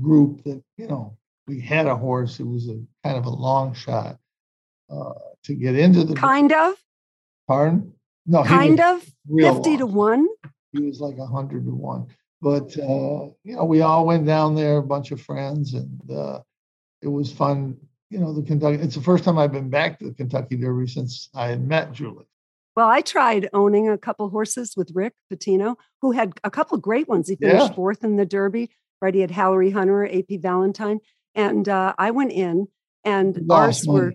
group 0.00 0.44
that, 0.44 0.62
you 0.76 0.86
know, 0.86 1.18
we 1.48 1.60
had 1.60 1.88
a 1.88 1.96
horse. 1.96 2.38
It 2.38 2.46
was 2.46 2.68
a 2.68 2.80
kind 3.02 3.18
of 3.18 3.26
a 3.26 3.30
long 3.30 3.74
shot 3.74 4.18
uh, 4.88 5.14
to 5.42 5.54
get 5.56 5.74
into 5.74 6.04
the 6.04 6.14
kind 6.14 6.52
of. 6.52 6.74
Pardon? 7.48 7.94
No, 8.26 8.44
kind 8.44 8.78
of 8.78 9.02
fifty 9.36 9.70
long. 9.70 9.78
to 9.78 9.86
one. 9.86 10.28
He 10.70 10.82
was 10.82 11.00
like 11.00 11.18
a 11.18 11.26
hundred 11.26 11.64
to 11.64 11.74
one. 11.74 12.06
But 12.40 12.78
uh, 12.78 13.32
you 13.42 13.56
know, 13.56 13.64
we 13.64 13.80
all 13.80 14.06
went 14.06 14.24
down 14.24 14.54
there, 14.54 14.76
a 14.76 14.82
bunch 14.82 15.10
of 15.10 15.20
friends, 15.20 15.74
and 15.74 16.00
uh, 16.08 16.42
it 17.02 17.08
was 17.08 17.32
fun. 17.32 17.76
You 18.10 18.18
know, 18.18 18.32
the 18.32 18.42
Kentucky. 18.42 18.80
It's 18.82 18.94
the 18.94 19.02
first 19.02 19.24
time 19.24 19.38
I've 19.38 19.52
been 19.52 19.70
back 19.70 19.98
to 19.98 20.06
the 20.06 20.14
Kentucky 20.14 20.56
Derby 20.56 20.86
since 20.86 21.28
I 21.34 21.48
had 21.48 21.66
met 21.66 21.92
Julie. 21.92 22.26
Well, 22.76 22.88
I 22.88 23.00
tried 23.00 23.48
owning 23.52 23.88
a 23.88 23.98
couple 23.98 24.28
horses 24.30 24.74
with 24.76 24.90
Rick 24.94 25.14
Pitino, 25.32 25.76
who 26.02 26.12
had 26.12 26.32
a 26.42 26.50
couple 26.50 26.76
great 26.78 27.08
ones. 27.08 27.28
He 27.28 27.36
finished 27.36 27.68
yeah. 27.68 27.74
fourth 27.74 28.04
in 28.04 28.16
the 28.16 28.26
Derby. 28.26 28.70
Right, 29.00 29.14
he 29.14 29.20
had 29.20 29.30
Halory 29.30 29.72
Hunter, 29.72 30.06
AP 30.06 30.40
Valentine, 30.40 31.00
and 31.34 31.68
uh, 31.68 31.94
I 31.98 32.10
went 32.10 32.32
in, 32.32 32.68
and 33.04 33.38
lost 33.46 33.50
ours 33.50 33.86
money. 33.86 33.98
were 33.98 34.12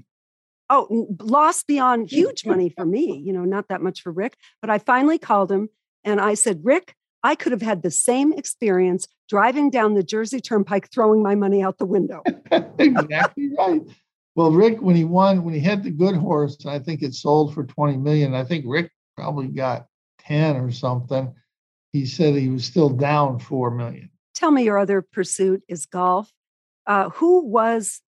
oh 0.69 1.07
lost 1.21 1.67
beyond 1.67 2.11
huge 2.11 2.45
money 2.45 2.69
for 2.69 2.85
me. 2.85 3.21
You 3.23 3.33
know, 3.33 3.45
not 3.45 3.67
that 3.69 3.81
much 3.81 4.01
for 4.01 4.11
Rick, 4.11 4.37
but 4.61 4.69
I 4.69 4.77
finally 4.79 5.17
called 5.17 5.51
him 5.51 5.69
and 6.03 6.19
I 6.19 6.33
said, 6.33 6.61
Rick, 6.63 6.95
I 7.23 7.35
could 7.35 7.51
have 7.51 7.61
had 7.61 7.81
the 7.81 7.91
same 7.91 8.33
experience 8.33 9.07
driving 9.29 9.69
down 9.69 9.93
the 9.93 10.03
Jersey 10.03 10.41
Turnpike, 10.41 10.91
throwing 10.91 11.21
my 11.21 11.35
money 11.35 11.61
out 11.61 11.77
the 11.77 11.85
window. 11.85 12.23
exactly 12.79 13.51
right. 13.57 13.81
Well, 14.35 14.51
Rick, 14.51 14.81
when 14.81 14.95
he 14.95 15.03
won, 15.03 15.43
when 15.43 15.53
he 15.53 15.59
had 15.59 15.83
the 15.83 15.91
good 15.91 16.15
horse, 16.15 16.65
I 16.65 16.79
think 16.79 17.01
it 17.01 17.13
sold 17.13 17.53
for 17.53 17.63
20 17.63 17.97
million. 17.97 18.33
I 18.33 18.43
think 18.43 18.65
Rick 18.67 18.91
probably 19.15 19.47
got 19.47 19.85
10 20.19 20.57
or 20.57 20.71
something. 20.71 21.33
He 21.93 22.05
said 22.05 22.35
he 22.35 22.49
was 22.49 22.65
still 22.65 22.89
down 22.89 23.39
4 23.39 23.71
million. 23.71 24.09
Tell 24.35 24.51
me 24.51 24.63
your 24.63 24.77
other 24.77 25.01
pursuit 25.01 25.63
is 25.67 25.85
golf. 25.85 26.31
Uh, 26.87 27.09
who 27.09 27.45
was 27.45 28.01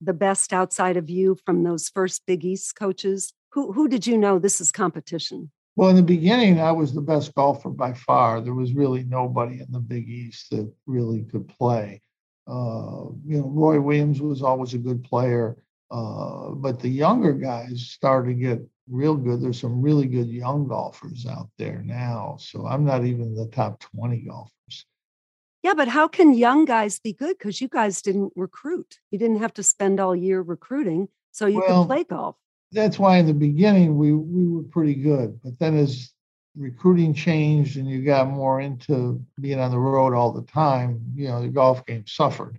the 0.00 0.12
best 0.12 0.52
outside 0.52 0.96
of 0.96 1.08
you 1.08 1.36
from 1.46 1.62
those 1.62 1.88
first 1.88 2.22
Big 2.26 2.44
East 2.44 2.74
coaches? 2.76 3.32
Who, 3.52 3.72
who 3.72 3.88
did 3.88 4.06
you 4.06 4.18
know 4.18 4.38
this 4.38 4.60
is 4.60 4.70
competition? 4.72 5.50
Well, 5.78 5.90
in 5.90 5.94
the 5.94 6.02
beginning, 6.02 6.58
I 6.58 6.72
was 6.72 6.92
the 6.92 7.00
best 7.00 7.36
golfer 7.36 7.70
by 7.70 7.92
far. 7.92 8.40
There 8.40 8.52
was 8.52 8.72
really 8.72 9.04
nobody 9.04 9.60
in 9.60 9.70
the 9.70 9.78
Big 9.78 10.08
East 10.08 10.50
that 10.50 10.68
really 10.86 11.22
could 11.22 11.46
play. 11.46 12.02
Uh, 12.48 13.14
you 13.24 13.38
know, 13.38 13.46
Roy 13.46 13.80
Williams 13.80 14.20
was 14.20 14.42
always 14.42 14.74
a 14.74 14.78
good 14.78 15.04
player, 15.04 15.56
uh, 15.92 16.48
but 16.48 16.80
the 16.80 16.88
younger 16.88 17.32
guys 17.32 17.92
started 17.92 18.30
to 18.30 18.34
get 18.34 18.60
real 18.90 19.14
good. 19.14 19.40
There's 19.40 19.60
some 19.60 19.80
really 19.80 20.08
good 20.08 20.26
young 20.26 20.66
golfers 20.66 21.26
out 21.26 21.48
there 21.58 21.80
now. 21.84 22.38
So 22.40 22.66
I'm 22.66 22.84
not 22.84 23.04
even 23.04 23.36
the 23.36 23.46
top 23.46 23.78
20 23.78 24.22
golfers. 24.22 24.84
Yeah, 25.62 25.74
but 25.74 25.86
how 25.86 26.08
can 26.08 26.34
young 26.34 26.64
guys 26.64 26.98
be 26.98 27.12
good? 27.12 27.38
Because 27.38 27.60
you 27.60 27.68
guys 27.68 28.02
didn't 28.02 28.32
recruit. 28.34 28.98
You 29.12 29.18
didn't 29.20 29.38
have 29.38 29.54
to 29.54 29.62
spend 29.62 30.00
all 30.00 30.16
year 30.16 30.42
recruiting, 30.42 31.06
so 31.30 31.46
you 31.46 31.60
well, 31.60 31.84
could 31.84 31.88
play 31.88 32.02
golf 32.02 32.34
that's 32.72 32.98
why 32.98 33.18
in 33.18 33.26
the 33.26 33.34
beginning 33.34 33.96
we 33.96 34.12
we 34.12 34.46
were 34.46 34.62
pretty 34.64 34.94
good. 34.94 35.40
But 35.42 35.58
then 35.58 35.76
as 35.76 36.12
recruiting 36.56 37.14
changed 37.14 37.76
and 37.76 37.88
you 37.88 38.04
got 38.04 38.28
more 38.28 38.60
into 38.60 39.24
being 39.40 39.60
on 39.60 39.70
the 39.70 39.78
road 39.78 40.14
all 40.14 40.32
the 40.32 40.42
time, 40.42 41.00
you 41.14 41.28
know, 41.28 41.40
the 41.40 41.48
golf 41.48 41.86
game 41.86 42.04
suffered. 42.06 42.58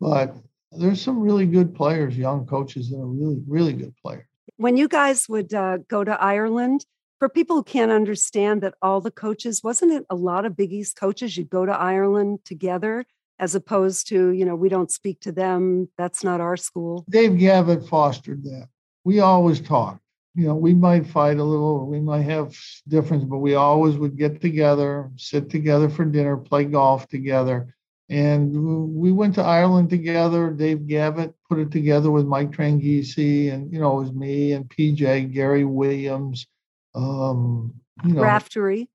But 0.00 0.36
there's 0.72 1.00
some 1.00 1.20
really 1.20 1.46
good 1.46 1.74
players, 1.74 2.16
young 2.16 2.46
coaches 2.46 2.90
that 2.90 2.98
are 2.98 3.06
really, 3.06 3.42
really 3.46 3.72
good 3.72 3.94
players. 4.02 4.26
When 4.56 4.76
you 4.76 4.88
guys 4.88 5.28
would 5.28 5.52
uh, 5.54 5.78
go 5.88 6.04
to 6.04 6.20
Ireland, 6.20 6.84
for 7.18 7.28
people 7.28 7.56
who 7.56 7.62
can't 7.62 7.90
understand 7.90 8.62
that 8.62 8.74
all 8.80 9.00
the 9.00 9.10
coaches, 9.10 9.62
wasn't 9.62 9.92
it 9.92 10.06
a 10.10 10.14
lot 10.14 10.44
of 10.44 10.56
Big 10.56 10.72
East 10.72 10.96
coaches? 10.96 11.36
You'd 11.36 11.50
go 11.50 11.66
to 11.66 11.72
Ireland 11.72 12.40
together 12.44 13.04
as 13.38 13.54
opposed 13.54 14.08
to, 14.08 14.30
you 14.30 14.44
know, 14.44 14.54
we 14.54 14.68
don't 14.68 14.90
speak 14.90 15.20
to 15.20 15.32
them. 15.32 15.88
That's 15.96 16.22
not 16.22 16.40
our 16.40 16.56
school. 16.56 17.04
Dave 17.10 17.38
Gavitt 17.38 17.88
fostered 17.88 18.44
that 18.44 18.68
we 19.04 19.20
always 19.20 19.60
talked. 19.60 20.00
You 20.34 20.46
know, 20.46 20.54
we 20.54 20.74
might 20.74 21.06
fight 21.06 21.38
a 21.38 21.44
little, 21.44 21.86
we 21.86 22.00
might 22.00 22.22
have 22.22 22.56
difference, 22.86 23.24
but 23.24 23.38
we 23.38 23.54
always 23.54 23.96
would 23.96 24.16
get 24.16 24.40
together, 24.40 25.10
sit 25.16 25.50
together 25.50 25.88
for 25.88 26.04
dinner, 26.04 26.36
play 26.36 26.64
golf 26.64 27.08
together. 27.08 27.74
And 28.08 28.94
we 28.94 29.12
went 29.12 29.34
to 29.36 29.42
Ireland 29.42 29.90
together. 29.90 30.50
Dave 30.50 30.86
Gavitt 30.86 31.32
put 31.48 31.58
it 31.58 31.70
together 31.70 32.10
with 32.10 32.26
Mike 32.26 32.50
Tranghese, 32.50 33.52
and 33.52 33.72
you 33.72 33.78
know, 33.78 33.98
it 33.98 34.02
was 34.02 34.12
me 34.12 34.52
and 34.52 34.68
PJ, 34.68 35.32
Gary 35.32 35.64
Williams, 35.64 36.46
um, 36.94 37.72
you 38.04 38.14
know, 38.14 38.22
Raftery, 38.22 38.88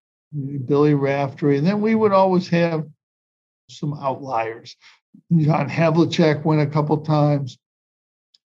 Billy 0.66 0.96
Raftery, 0.96 1.58
and 1.58 1.66
then 1.66 1.80
we 1.80 1.96
would 1.96 2.12
always 2.12 2.50
have 2.50 2.86
some 3.70 3.94
outliers. 3.94 4.76
John 5.38 5.70
Havlicek 5.70 6.44
went 6.44 6.62
a 6.62 6.68
couple 6.68 6.98
times. 6.98 7.58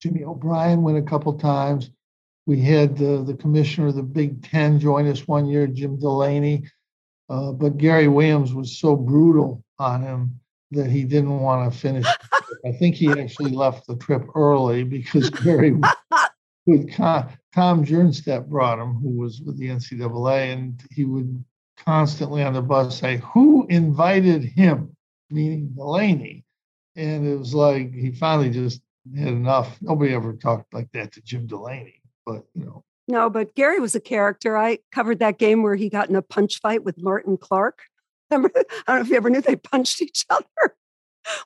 Jimmy 0.06 0.24
O'Brien 0.24 0.84
went 0.84 1.00
a 1.00 1.02
couple 1.02 1.34
times. 1.34 1.90
We 2.46 2.62
had 2.62 2.96
the, 2.96 3.24
the 3.24 3.34
commissioner 3.34 3.88
of 3.88 3.96
the 3.96 4.04
Big 4.04 4.48
Ten 4.48 4.80
join 4.80 5.08
us 5.08 5.28
one 5.28 5.48
year, 5.48 5.66
Jim 5.66 5.98
Delaney. 5.98 6.68
Uh, 7.28 7.54
but 7.54 7.80
Gary 7.80 8.08
Williams 8.08 8.54
was 8.54 8.78
so 8.78 8.96
brutal 8.96 9.64
on 9.80 10.04
him 10.04 10.40
that 10.70 10.92
he 10.92 11.06
didn't 11.06 11.40
want 11.40 11.74
to 11.74 11.80
finish. 11.80 12.06
I 12.64 12.72
think 12.74 12.94
he 12.94 13.10
actually 13.20 13.50
left 13.50 13.88
the 13.88 13.96
trip 13.96 14.28
early 14.36 14.84
because 14.84 15.32
Gary, 15.32 15.72
with 16.68 16.96
Tom 16.96 17.84
Jernstedt 17.84 18.46
brought 18.46 18.78
him, 18.78 18.94
who 19.02 19.10
was 19.10 19.42
with 19.42 19.58
the 19.58 19.70
NCAA, 19.70 20.54
and 20.54 20.80
he 20.92 21.06
would 21.06 21.44
constantly 21.84 22.44
on 22.44 22.54
the 22.54 22.62
bus 22.62 23.00
say, 23.00 23.24
"Who 23.34 23.66
invited 23.70 24.44
him?" 24.44 24.96
Meaning 25.32 25.70
Delaney, 25.76 26.46
and 26.96 27.26
it 27.26 27.40
was 27.40 27.56
like 27.56 27.92
he 27.92 28.12
finally 28.12 28.52
just 28.52 28.82
had 29.14 29.28
enough. 29.28 29.78
Nobody 29.82 30.14
ever 30.14 30.34
talked 30.34 30.74
like 30.74 30.92
that 30.94 31.12
to 31.14 31.22
Jim 31.22 31.48
Delaney, 31.48 32.02
but 32.26 32.44
you 32.54 32.66
know. 32.66 32.84
No, 33.08 33.30
but 33.30 33.56
Gary 33.56 33.80
was 33.80 33.94
a 33.94 34.00
character. 34.00 34.58
I 34.58 34.80
covered 34.92 35.20
that 35.20 35.38
game 35.38 35.62
where 35.62 35.76
he 35.76 35.90
got 35.90 36.10
in 36.10 36.16
a 36.16 36.22
punch 36.22 36.60
fight 36.60 36.84
with 36.84 37.02
Martin 37.02 37.38
Clark. 37.38 37.84
Remember, 38.32 38.52
I 38.56 38.64
don't 38.88 38.96
know 38.96 39.02
if 39.02 39.10
you 39.10 39.18
ever 39.18 39.30
knew 39.30 39.42
they 39.42 39.56
punched 39.56 40.02
each 40.02 40.26
other. 40.30 40.76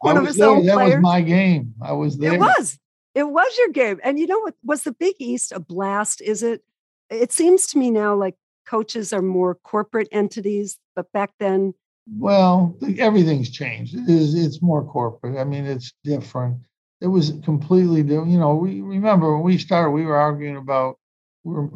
One 0.02 0.18
I 0.18 0.22
was 0.22 0.38
there. 0.38 0.62
That 0.62 0.74
players. 0.74 0.96
was 0.96 1.02
my 1.02 1.22
game. 1.22 1.74
I 1.82 1.94
was 1.94 2.18
there. 2.18 2.34
It 2.34 2.40
was. 2.40 2.80
It 3.16 3.30
was 3.30 3.58
your 3.58 3.70
game. 3.70 4.00
And 4.04 4.20
you 4.20 4.28
know 4.28 4.40
what? 4.40 4.56
Was 4.64 4.84
the 4.84 4.94
Big 4.94 5.16
East 5.20 5.52
a 5.52 5.60
blast? 5.60 6.22
Is 6.22 6.44
it? 6.44 6.64
It 7.10 7.32
seems 7.34 7.68
to 7.68 7.78
me 7.78 7.92
now 7.92 8.16
like 8.16 8.36
coaches 8.68 9.12
are 9.12 9.22
more 9.22 9.56
corporate 9.56 10.08
entities, 10.12 10.78
but 10.96 11.12
back 11.12 11.32
then. 11.40 11.74
Well, 12.18 12.78
everything's 12.98 13.50
changed. 13.50 13.96
It 13.96 14.10
is. 14.10 14.36
It's 14.36 14.62
more 14.62 14.84
corporate. 14.84 15.38
I 15.38 15.44
mean, 15.44 15.66
it's 15.66 15.94
different 16.04 16.58
it 17.02 17.08
was 17.08 17.34
completely 17.44 18.04
different. 18.04 18.32
You 18.32 18.40
know, 18.40 18.56
we 18.56 18.82
remember 18.82 19.34
when 19.34 19.44
we 19.44 19.58
started, 19.58 19.92
we 19.92 20.06
were 20.06 20.18
arguing 20.18 20.58
about 20.58 20.98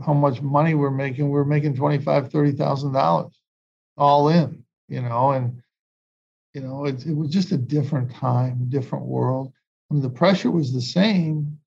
how 0.05 0.13
much 0.13 0.41
money 0.41 0.75
we're 0.75 0.91
making. 0.91 1.29
We 1.29 1.39
are 1.39 1.45
making 1.45 1.75
twenty 1.75 2.03
five, 2.03 2.31
thirty 2.31 2.51
thousand 2.51 2.93
dollars, 2.93 3.33
all 3.97 4.29
in. 4.29 4.63
You 4.89 5.01
know, 5.01 5.31
and 5.31 5.61
you 6.53 6.61
know, 6.61 6.85
it, 6.85 7.05
it 7.05 7.15
was 7.15 7.29
just 7.29 7.51
a 7.51 7.57
different 7.57 8.13
time, 8.13 8.69
different 8.69 9.05
world. 9.05 9.51
I 9.89 9.93
mean, 9.93 10.03
the 10.03 10.09
pressure 10.09 10.51
was 10.51 10.73
the 10.73 10.81
same, 10.81 11.57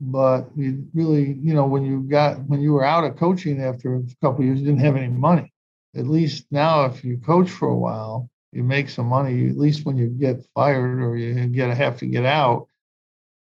but 0.00 0.48
you 0.54 0.86
really, 0.94 1.38
you 1.42 1.54
know, 1.54 1.66
when 1.66 1.84
you 1.84 2.02
got 2.02 2.44
when 2.44 2.60
you 2.60 2.72
were 2.72 2.84
out 2.84 3.04
of 3.04 3.16
coaching 3.16 3.62
after 3.62 3.96
a 3.96 4.02
couple 4.20 4.44
years, 4.44 4.60
you 4.60 4.66
didn't 4.66 4.80
have 4.80 4.96
any 4.96 5.08
money. 5.08 5.52
At 5.96 6.06
least 6.06 6.46
now, 6.50 6.84
if 6.84 7.02
you 7.02 7.16
coach 7.16 7.48
for 7.48 7.68
a 7.68 7.76
while, 7.76 8.28
you 8.52 8.62
make 8.62 8.90
some 8.90 9.06
money. 9.06 9.48
At 9.48 9.56
least 9.56 9.86
when 9.86 9.96
you 9.96 10.08
get 10.08 10.46
fired 10.54 11.00
or 11.02 11.16
you 11.16 11.46
get 11.46 11.74
have 11.74 11.98
to 11.98 12.06
get 12.06 12.26
out, 12.26 12.68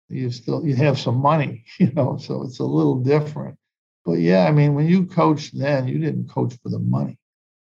you 0.09 0.31
still 0.31 0.65
you 0.65 0.75
have 0.75 0.99
some 0.99 1.17
money, 1.17 1.65
you 1.79 1.91
know, 1.93 2.17
so 2.17 2.43
it's 2.43 2.59
a 2.59 2.65
little 2.65 2.95
different. 2.95 3.57
But 4.05 4.19
yeah, 4.19 4.45
I 4.45 4.51
mean, 4.51 4.75
when 4.75 4.87
you 4.87 5.05
coached 5.05 5.57
then, 5.57 5.87
you 5.87 5.97
didn't 5.97 6.29
coach 6.29 6.53
for 6.61 6.69
the 6.69 6.79
money. 6.79 7.17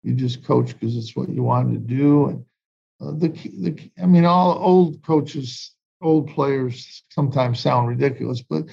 You 0.04 0.14
just 0.14 0.46
coached 0.46 0.80
because 0.80 0.96
it's 0.96 1.16
what 1.16 1.30
you 1.30 1.44
wanted 1.44 1.74
to 1.74 1.96
do. 1.96 2.28
And 2.28 2.46
uh, 3.02 3.12
the, 3.18 3.28
the, 3.28 3.92
I 4.02 4.06
mean, 4.06 4.26
all 4.26 4.58
old 4.58 5.04
coaches, 5.04 5.76
old 6.02 6.30
players 6.30 7.04
sometimes 7.10 7.60
sound 7.60 7.90
ridiculous, 7.90 8.42
but 8.42 8.64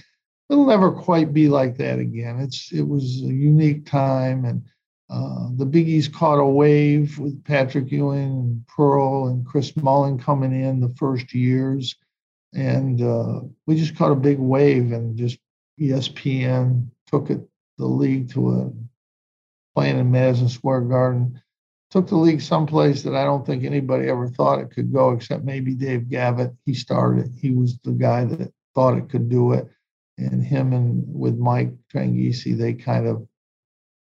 it'll 0.48 0.66
never 0.66 0.92
quite 0.92 1.32
be 1.32 1.48
like 1.48 1.76
that 1.78 1.98
again. 1.98 2.38
It's 2.38 2.72
it 2.72 2.86
was 2.86 3.22
a 3.22 3.26
unique 3.26 3.86
time, 3.86 4.44
and 4.44 4.62
uh, 5.10 5.48
the 5.56 5.66
Big 5.66 5.88
East 5.88 6.12
caught 6.12 6.38
a 6.38 6.46
wave 6.46 7.18
with 7.18 7.44
Patrick 7.44 7.90
Ewing 7.90 8.30
and 8.30 8.66
Pearl 8.68 9.28
and 9.28 9.44
Chris 9.44 9.76
Mullin 9.76 10.18
coming 10.18 10.52
in 10.52 10.80
the 10.80 10.94
first 10.96 11.34
years 11.34 11.96
and 12.54 13.02
uh, 13.02 13.40
we 13.66 13.76
just 13.76 13.96
caught 13.96 14.12
a 14.12 14.16
big 14.16 14.38
wave 14.38 14.92
and 14.92 15.16
just 15.16 15.38
espn 15.80 16.88
took 17.06 17.30
it 17.30 17.40
the 17.78 17.86
league 17.86 18.30
to 18.30 18.50
a 18.50 18.72
playing 19.74 19.98
in 19.98 20.10
madison 20.10 20.48
square 20.48 20.80
garden. 20.80 21.40
Took 21.90 22.08
the 22.08 22.16
league 22.16 22.42
someplace 22.42 23.02
that 23.02 23.14
i 23.14 23.24
don't 23.24 23.46
think 23.46 23.64
anybody 23.64 24.08
ever 24.08 24.28
thought 24.28 24.60
it 24.60 24.70
could 24.70 24.92
go 24.92 25.10
except 25.12 25.44
maybe 25.44 25.74
dave 25.74 26.08
gavitt. 26.08 26.52
He 26.64 26.74
started 26.74 27.32
he 27.36 27.50
was 27.50 27.78
the 27.78 27.92
guy 27.92 28.24
that 28.24 28.52
thought 28.74 28.98
it 28.98 29.08
could 29.08 29.28
do 29.28 29.52
it. 29.52 29.68
And 30.18 30.44
him 30.44 30.72
and 30.72 31.04
with 31.06 31.38
mike 31.38 31.72
tranghese 31.92 32.56
they 32.58 32.74
kind 32.74 33.06
of 33.06 33.26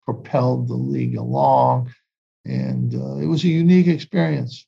propelled 0.05 0.69
the 0.69 0.75
league 0.75 1.17
along. 1.17 1.93
And 2.45 2.95
uh, 2.95 3.17
it 3.17 3.27
was 3.27 3.43
a 3.43 3.49
unique 3.49 3.89
experience 3.89 4.67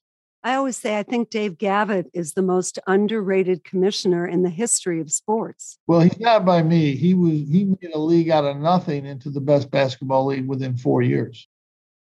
I 0.48 0.54
always 0.54 0.78
say 0.78 0.98
I 0.98 1.02
think 1.02 1.28
Dave 1.28 1.58
Gavitt 1.58 2.06
is 2.14 2.32
the 2.32 2.40
most 2.40 2.78
underrated 2.86 3.64
commissioner 3.64 4.26
in 4.26 4.44
the 4.44 4.48
history 4.48 4.98
of 4.98 5.12
sports. 5.12 5.78
Well, 5.86 6.00
he's 6.00 6.18
not 6.18 6.46
by 6.46 6.62
me. 6.62 6.96
He 6.96 7.12
was 7.12 7.32
he 7.32 7.64
made 7.66 7.92
a 7.92 7.98
league 7.98 8.30
out 8.30 8.46
of 8.46 8.56
nothing 8.56 9.04
into 9.04 9.28
the 9.28 9.42
best 9.42 9.70
basketball 9.70 10.24
league 10.24 10.48
within 10.48 10.74
4 10.78 11.02
years. 11.02 11.46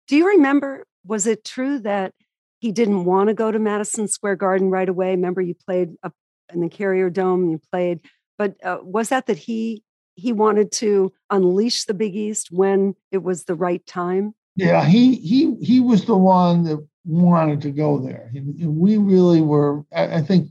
Do 0.06 0.16
you 0.16 0.28
remember 0.28 0.86
was 1.02 1.26
it 1.26 1.44
true 1.46 1.78
that 1.78 2.12
he 2.58 2.72
didn't 2.72 3.06
want 3.06 3.28
to 3.28 3.34
go 3.34 3.50
to 3.50 3.58
Madison 3.58 4.06
Square 4.06 4.36
Garden 4.36 4.68
right 4.68 4.88
away? 4.88 5.12
Remember 5.12 5.40
you 5.40 5.54
played 5.54 5.94
up 6.02 6.12
in 6.52 6.60
the 6.60 6.68
Carrier 6.68 7.08
Dome, 7.08 7.48
you 7.48 7.58
played 7.72 8.00
but 8.36 8.54
uh, 8.62 8.80
was 8.82 9.08
that 9.08 9.24
that 9.28 9.38
he 9.38 9.82
he 10.14 10.34
wanted 10.34 10.72
to 10.72 11.10
unleash 11.30 11.84
the 11.84 11.94
Big 11.94 12.14
East 12.14 12.48
when 12.50 12.96
it 13.10 13.22
was 13.22 13.44
the 13.44 13.54
right 13.54 13.84
time? 13.86 14.34
Yeah, 14.56 14.84
he 14.84 15.14
he 15.14 15.54
he 15.62 15.80
was 15.80 16.04
the 16.04 16.18
one 16.18 16.64
that 16.64 16.86
wanted 17.06 17.62
to 17.62 17.70
go 17.70 17.98
there. 17.98 18.30
We 18.34 18.96
really 18.96 19.40
were. 19.40 19.84
I, 19.94 20.20
think 20.20 20.50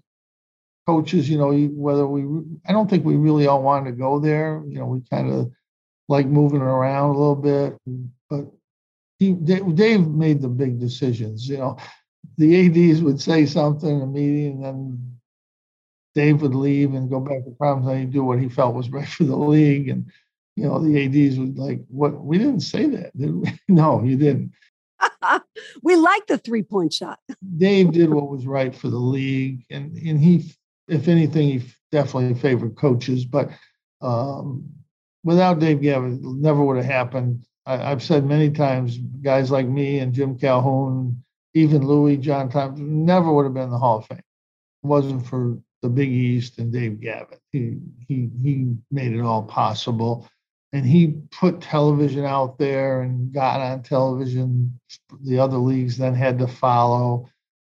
coaches, 0.87 1.29
you 1.29 1.37
know, 1.37 1.53
whether 1.73 2.07
we, 2.07 2.43
I 2.67 2.71
don't 2.71 2.89
think 2.89 3.05
we 3.05 3.15
really 3.15 3.47
all 3.47 3.61
wanted 3.61 3.91
to 3.91 3.97
go 3.97 4.19
there. 4.19 4.63
You 4.67 4.79
know, 4.79 4.85
we 4.85 5.01
kind 5.09 5.31
of 5.31 5.51
like 6.07 6.27
moving 6.27 6.61
around 6.61 7.09
a 7.09 7.17
little 7.17 7.35
bit, 7.35 7.77
but 8.29 8.45
he 9.19 9.33
Dave 9.33 10.07
made 10.07 10.41
the 10.41 10.47
big 10.47 10.79
decisions. 10.79 11.47
You 11.47 11.57
know, 11.57 11.77
the 12.37 12.67
ads 12.67 13.01
would 13.01 13.19
say 13.19 13.45
something 13.45 13.89
in 13.89 14.01
a 14.01 14.07
meeting, 14.07 14.63
and 14.63 14.63
then 14.63 15.17
Dave 16.13 16.41
would 16.41 16.55
leave 16.55 16.93
and 16.93 17.09
go 17.09 17.19
back 17.19 17.43
to 17.45 17.51
problems, 17.51 17.87
and 17.87 17.99
he'd 17.99 18.11
do 18.11 18.23
what 18.23 18.39
he 18.39 18.49
felt 18.49 18.75
was 18.75 18.89
right 18.89 19.07
for 19.07 19.23
the 19.23 19.35
league. 19.35 19.89
And 19.89 20.05
you 20.55 20.65
know, 20.65 20.79
the 20.79 21.05
ads 21.05 21.39
would 21.39 21.57
like, 21.57 21.81
"What? 21.89 22.23
We 22.23 22.37
didn't 22.37 22.61
say 22.61 22.85
that, 22.87 23.17
did 23.17 23.35
we? 23.35 23.59
no, 23.67 24.03
you 24.03 24.17
didn't." 24.17 24.51
we 25.83 25.95
like 25.95 26.27
the 26.27 26.37
three 26.37 26.63
point 26.63 26.93
shot. 26.93 27.19
Dave 27.57 27.91
did 27.91 28.09
what 28.09 28.29
was 28.29 28.45
right 28.45 28.75
for 28.75 28.89
the 28.89 28.97
league, 28.97 29.65
and 29.69 29.95
and 29.97 30.19
he, 30.19 30.53
if 30.87 31.07
anything, 31.07 31.59
he 31.59 31.73
definitely 31.91 32.39
favored 32.39 32.75
coaches. 32.75 33.25
But 33.25 33.49
um, 34.01 34.69
without 35.23 35.59
Dave 35.59 35.81
Gavitt, 35.81 36.13
it 36.13 36.21
never 36.23 36.63
would 36.63 36.77
have 36.77 36.85
happened. 36.85 37.45
I, 37.65 37.77
have 37.77 38.03
said 38.03 38.25
many 38.25 38.51
times, 38.51 38.97
guys 38.97 39.49
like 39.49 39.67
me 39.67 39.99
and 39.99 40.13
Jim 40.13 40.37
Calhoun, 40.37 41.23
even 41.55 41.87
Louis, 41.87 42.17
John 42.17 42.49
Thompson, 42.49 43.05
never 43.05 43.31
would 43.33 43.45
have 43.45 43.53
been 43.53 43.63
in 43.63 43.71
the 43.71 43.79
Hall 43.79 43.99
of 43.99 44.05
Fame. 44.05 44.19
It 44.19 44.87
wasn't 44.87 45.25
for 45.25 45.57
the 45.81 45.89
Big 45.89 46.09
East 46.09 46.59
and 46.59 46.71
Dave 46.71 47.01
Gavitt. 47.01 47.39
He 47.51 47.77
he 48.07 48.29
he 48.41 48.75
made 48.91 49.13
it 49.13 49.21
all 49.21 49.43
possible 49.43 50.27
and 50.75 50.85
he 50.85 51.15
put 51.31 51.61
television 51.61 52.25
out 52.25 52.57
there 52.57 53.03
and 53.03 53.31
got 53.31 53.61
on 53.61 53.81
television. 53.81 54.77
The 55.23 55.39
other 55.39 55.57
leagues 55.57 55.97
then 55.97 56.13
had 56.13 56.37
to 56.39 56.47
follow, 56.47 57.29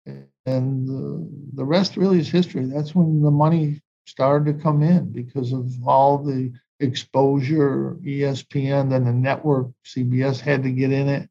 and 0.05 0.87
the, 0.87 1.27
the 1.55 1.65
rest 1.65 1.97
really 1.97 2.19
is 2.19 2.29
history. 2.29 2.65
That's 2.65 2.93
when 2.93 3.23
the 3.23 3.31
money 3.31 3.81
started 4.05 4.45
to 4.53 4.63
come 4.63 4.83
in 4.83 5.11
because 5.11 5.51
of 5.51 5.71
all 5.83 6.19
the 6.19 6.53
exposure. 6.79 7.97
ESPN, 8.03 8.91
then 8.91 9.05
the 9.05 9.13
network, 9.13 9.69
CBS 9.83 10.39
had 10.39 10.61
to 10.61 10.71
get 10.71 10.91
in 10.91 11.09
it. 11.09 11.27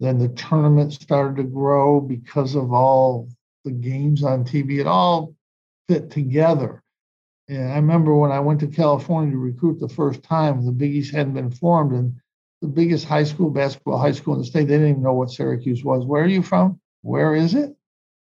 Then 0.00 0.18
the 0.18 0.30
tournament 0.30 0.92
started 0.92 1.36
to 1.36 1.44
grow 1.44 2.00
because 2.00 2.56
of 2.56 2.72
all 2.72 3.28
the 3.64 3.70
games 3.70 4.24
on 4.24 4.44
TV. 4.44 4.80
It 4.80 4.88
all 4.88 5.36
fit 5.88 6.10
together. 6.10 6.82
And 7.48 7.72
I 7.72 7.76
remember 7.76 8.14
when 8.16 8.32
I 8.32 8.40
went 8.40 8.60
to 8.60 8.66
California 8.66 9.32
to 9.32 9.38
recruit 9.38 9.78
the 9.78 9.88
first 9.88 10.22
time, 10.22 10.64
the 10.64 10.72
Big 10.72 10.94
East 10.94 11.14
hadn't 11.14 11.34
been 11.34 11.50
formed, 11.50 11.92
and 11.92 12.16
the 12.60 12.68
biggest 12.68 13.04
high 13.04 13.24
school 13.24 13.50
basketball 13.50 13.98
high 13.98 14.12
school 14.12 14.34
in 14.34 14.40
the 14.40 14.46
state, 14.46 14.66
they 14.66 14.74
didn't 14.74 14.90
even 14.90 15.02
know 15.02 15.12
what 15.12 15.30
Syracuse 15.30 15.84
was. 15.84 16.04
Where 16.04 16.24
are 16.24 16.28
you 16.28 16.42
from? 16.42 16.80
Where 17.02 17.34
is 17.34 17.54
it? 17.54 17.76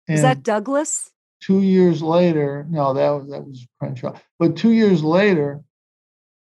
And 0.07 0.15
is 0.17 0.21
that 0.21 0.43
Douglas? 0.43 1.09
Two 1.41 1.61
years 1.61 2.01
later, 2.01 2.65
no, 2.69 2.93
that 2.93 3.09
was 3.09 3.29
that 3.31 3.45
was 3.45 3.67
Crenshaw. 3.79 4.17
But 4.39 4.55
two 4.55 4.71
years 4.71 5.03
later, 5.03 5.61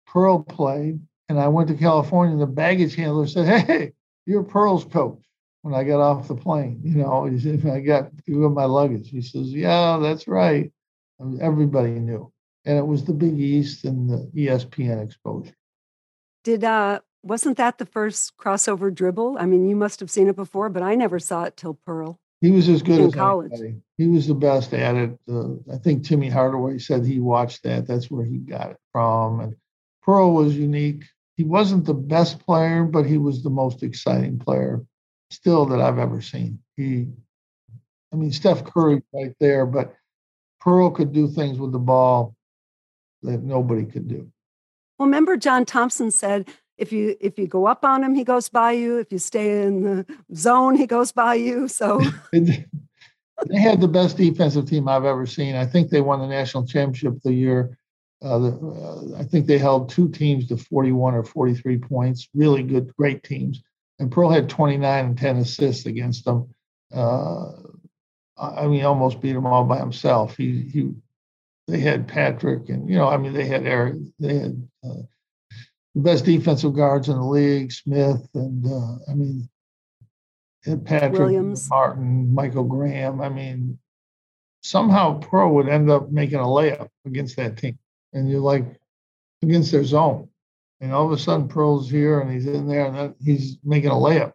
Pearl 0.07 0.39
played, 0.39 0.99
and 1.29 1.39
I 1.39 1.49
went 1.49 1.67
to 1.67 1.75
California, 1.75 2.33
and 2.33 2.41
the 2.41 2.47
baggage 2.47 2.95
handler 2.95 3.27
said, 3.27 3.65
"Hey, 3.67 3.93
you're 4.25 4.43
Pearl's 4.43 4.85
coach." 4.85 5.23
When 5.61 5.75
I 5.75 5.83
got 5.83 5.99
off 5.99 6.29
the 6.29 6.35
plane, 6.35 6.79
you 6.83 6.95
know, 6.95 7.25
he 7.31 7.39
said, 7.39 7.65
I 7.67 7.81
got 7.81 8.09
to 8.25 8.49
my 8.49 8.65
luggage. 8.65 9.09
He 9.09 9.21
says, 9.21 9.53
"Yeah, 9.53 9.99
that's 10.01 10.27
right." 10.27 10.71
Everybody 11.41 11.99
knew 11.99 12.31
and 12.67 12.77
it 12.77 12.85
was 12.85 13.05
the 13.05 13.13
Big 13.13 13.39
East 13.39 13.85
and 13.85 14.09
the 14.09 14.29
ESPN 14.35 15.03
exposure. 15.03 15.55
Did 16.43 16.63
uh 16.63 16.99
wasn't 17.23 17.57
that 17.57 17.77
the 17.77 17.85
first 17.85 18.37
crossover 18.37 18.93
dribble? 18.93 19.37
I 19.39 19.45
mean, 19.45 19.67
you 19.67 19.75
must 19.75 19.99
have 20.01 20.11
seen 20.11 20.27
it 20.27 20.35
before, 20.35 20.69
but 20.69 20.83
I 20.83 20.95
never 20.95 21.17
saw 21.17 21.45
it 21.45 21.57
till 21.57 21.73
Pearl. 21.73 22.19
He 22.41 22.51
was 22.51 22.69
as 22.69 22.83
good 22.83 23.01
as 23.01 23.15
college. 23.15 23.51
Anybody. 23.53 23.81
He 23.97 24.07
was 24.07 24.27
the 24.27 24.35
best 24.35 24.73
at 24.73 24.95
it. 24.95 25.17
Uh, 25.29 25.53
I 25.73 25.77
think 25.77 26.03
Timmy 26.03 26.29
Hardaway 26.29 26.77
said 26.77 27.03
he 27.03 27.19
watched 27.19 27.63
that. 27.63 27.87
That's 27.87 28.11
where 28.11 28.23
he 28.23 28.37
got 28.37 28.71
it 28.71 28.77
from. 28.91 29.39
And 29.39 29.55
Pearl 30.03 30.33
was 30.33 30.55
unique. 30.55 31.03
He 31.35 31.43
wasn't 31.43 31.85
the 31.85 31.95
best 31.95 32.39
player, 32.45 32.83
but 32.83 33.05
he 33.05 33.17
was 33.17 33.41
the 33.41 33.49
most 33.49 33.81
exciting 33.81 34.37
player 34.37 34.85
still 35.31 35.65
that 35.65 35.81
I've 35.81 35.97
ever 35.97 36.21
seen. 36.21 36.59
He, 36.75 37.07
I 38.13 38.17
mean, 38.17 38.31
Steph 38.31 38.63
Curry 38.63 39.01
right 39.13 39.33
there, 39.39 39.65
but 39.65 39.95
Pearl 40.61 40.91
could 40.91 41.11
do 41.11 41.27
things 41.27 41.59
with 41.59 41.71
the 41.71 41.79
ball 41.79 42.36
that 43.23 43.43
nobody 43.43 43.85
could 43.85 44.07
do. 44.07 44.29
Well, 44.97 45.07
remember 45.07 45.37
John 45.37 45.65
Thompson 45.65 46.11
said 46.11 46.47
if 46.77 46.91
you 46.91 47.15
if 47.19 47.37
you 47.37 47.47
go 47.47 47.67
up 47.67 47.83
on 47.83 48.03
him, 48.03 48.15
he 48.15 48.23
goes 48.23 48.49
by 48.49 48.71
you. 48.73 48.97
If 48.97 49.11
you 49.11 49.19
stay 49.19 49.63
in 49.63 49.83
the 49.83 50.05
zone, 50.35 50.75
he 50.75 50.87
goes 50.87 51.11
by 51.11 51.35
you. 51.35 51.67
So 51.67 52.01
they 52.31 53.59
had 53.59 53.81
the 53.81 53.87
best 53.87 54.17
defensive 54.17 54.69
team 54.69 54.87
I've 54.87 55.05
ever 55.05 55.25
seen. 55.25 55.55
I 55.55 55.65
think 55.65 55.89
they 55.89 56.01
won 56.01 56.19
the 56.19 56.27
national 56.27 56.65
championship 56.65 57.21
the 57.23 57.33
year. 57.33 57.77
Uh, 58.21 58.39
the, 58.39 58.47
uh, 58.47 59.19
I 59.19 59.23
think 59.23 59.45
they 59.45 59.59
held 59.59 59.89
two 59.89 60.09
teams 60.09 60.47
to 60.47 60.57
41 60.57 61.13
or 61.13 61.23
43 61.23 61.77
points. 61.77 62.27
Really 62.33 62.63
good, 62.63 62.95
great 62.95 63.23
teams. 63.23 63.61
And 63.99 64.11
Pearl 64.11 64.29
had 64.29 64.49
29 64.49 65.05
and 65.05 65.17
10 65.17 65.37
assists 65.37 65.85
against 65.85 66.25
them. 66.25 66.49
Uh, 66.91 67.51
I 68.39 68.67
mean, 68.67 68.83
almost 68.85 69.21
beat 69.21 69.33
them 69.33 69.45
all 69.47 69.63
by 69.63 69.77
himself. 69.77 70.37
He 70.37 70.61
he 70.71 70.93
they 71.67 71.79
had 71.79 72.07
Patrick, 72.07 72.69
and 72.69 72.89
you 72.89 72.95
know, 72.95 73.07
I 73.07 73.17
mean, 73.17 73.33
they 73.33 73.45
had 73.45 73.65
Eric, 73.65 73.95
they 74.19 74.35
had 74.39 74.67
uh, 74.83 75.01
the 75.95 76.01
best 76.01 76.25
defensive 76.25 76.73
guards 76.73 77.09
in 77.09 77.15
the 77.15 77.23
league, 77.23 77.71
Smith, 77.71 78.27
and 78.33 78.65
uh, 78.65 78.95
I 79.09 79.13
mean, 79.13 79.49
Patrick, 80.85 81.13
Williams. 81.13 81.69
Martin, 81.69 82.33
Michael 82.33 82.63
Graham. 82.63 83.21
I 83.21 83.29
mean, 83.29 83.79
somehow 84.61 85.19
Pro 85.19 85.53
would 85.53 85.67
end 85.67 85.89
up 85.89 86.11
making 86.11 86.39
a 86.39 86.43
layup 86.43 86.89
against 87.05 87.35
that 87.37 87.57
team, 87.57 87.77
and 88.13 88.29
you're 88.29 88.39
like 88.39 88.65
against 89.43 89.71
their 89.71 89.83
zone, 89.83 90.29
and 90.79 90.93
all 90.93 91.05
of 91.05 91.11
a 91.11 91.17
sudden 91.17 91.47
Pearl's 91.47 91.89
here 91.89 92.19
and 92.19 92.31
he's 92.31 92.45
in 92.45 92.67
there 92.67 92.85
and 92.85 93.15
he's 93.23 93.57
making 93.63 93.89
a 93.89 93.93
layup. 93.93 94.33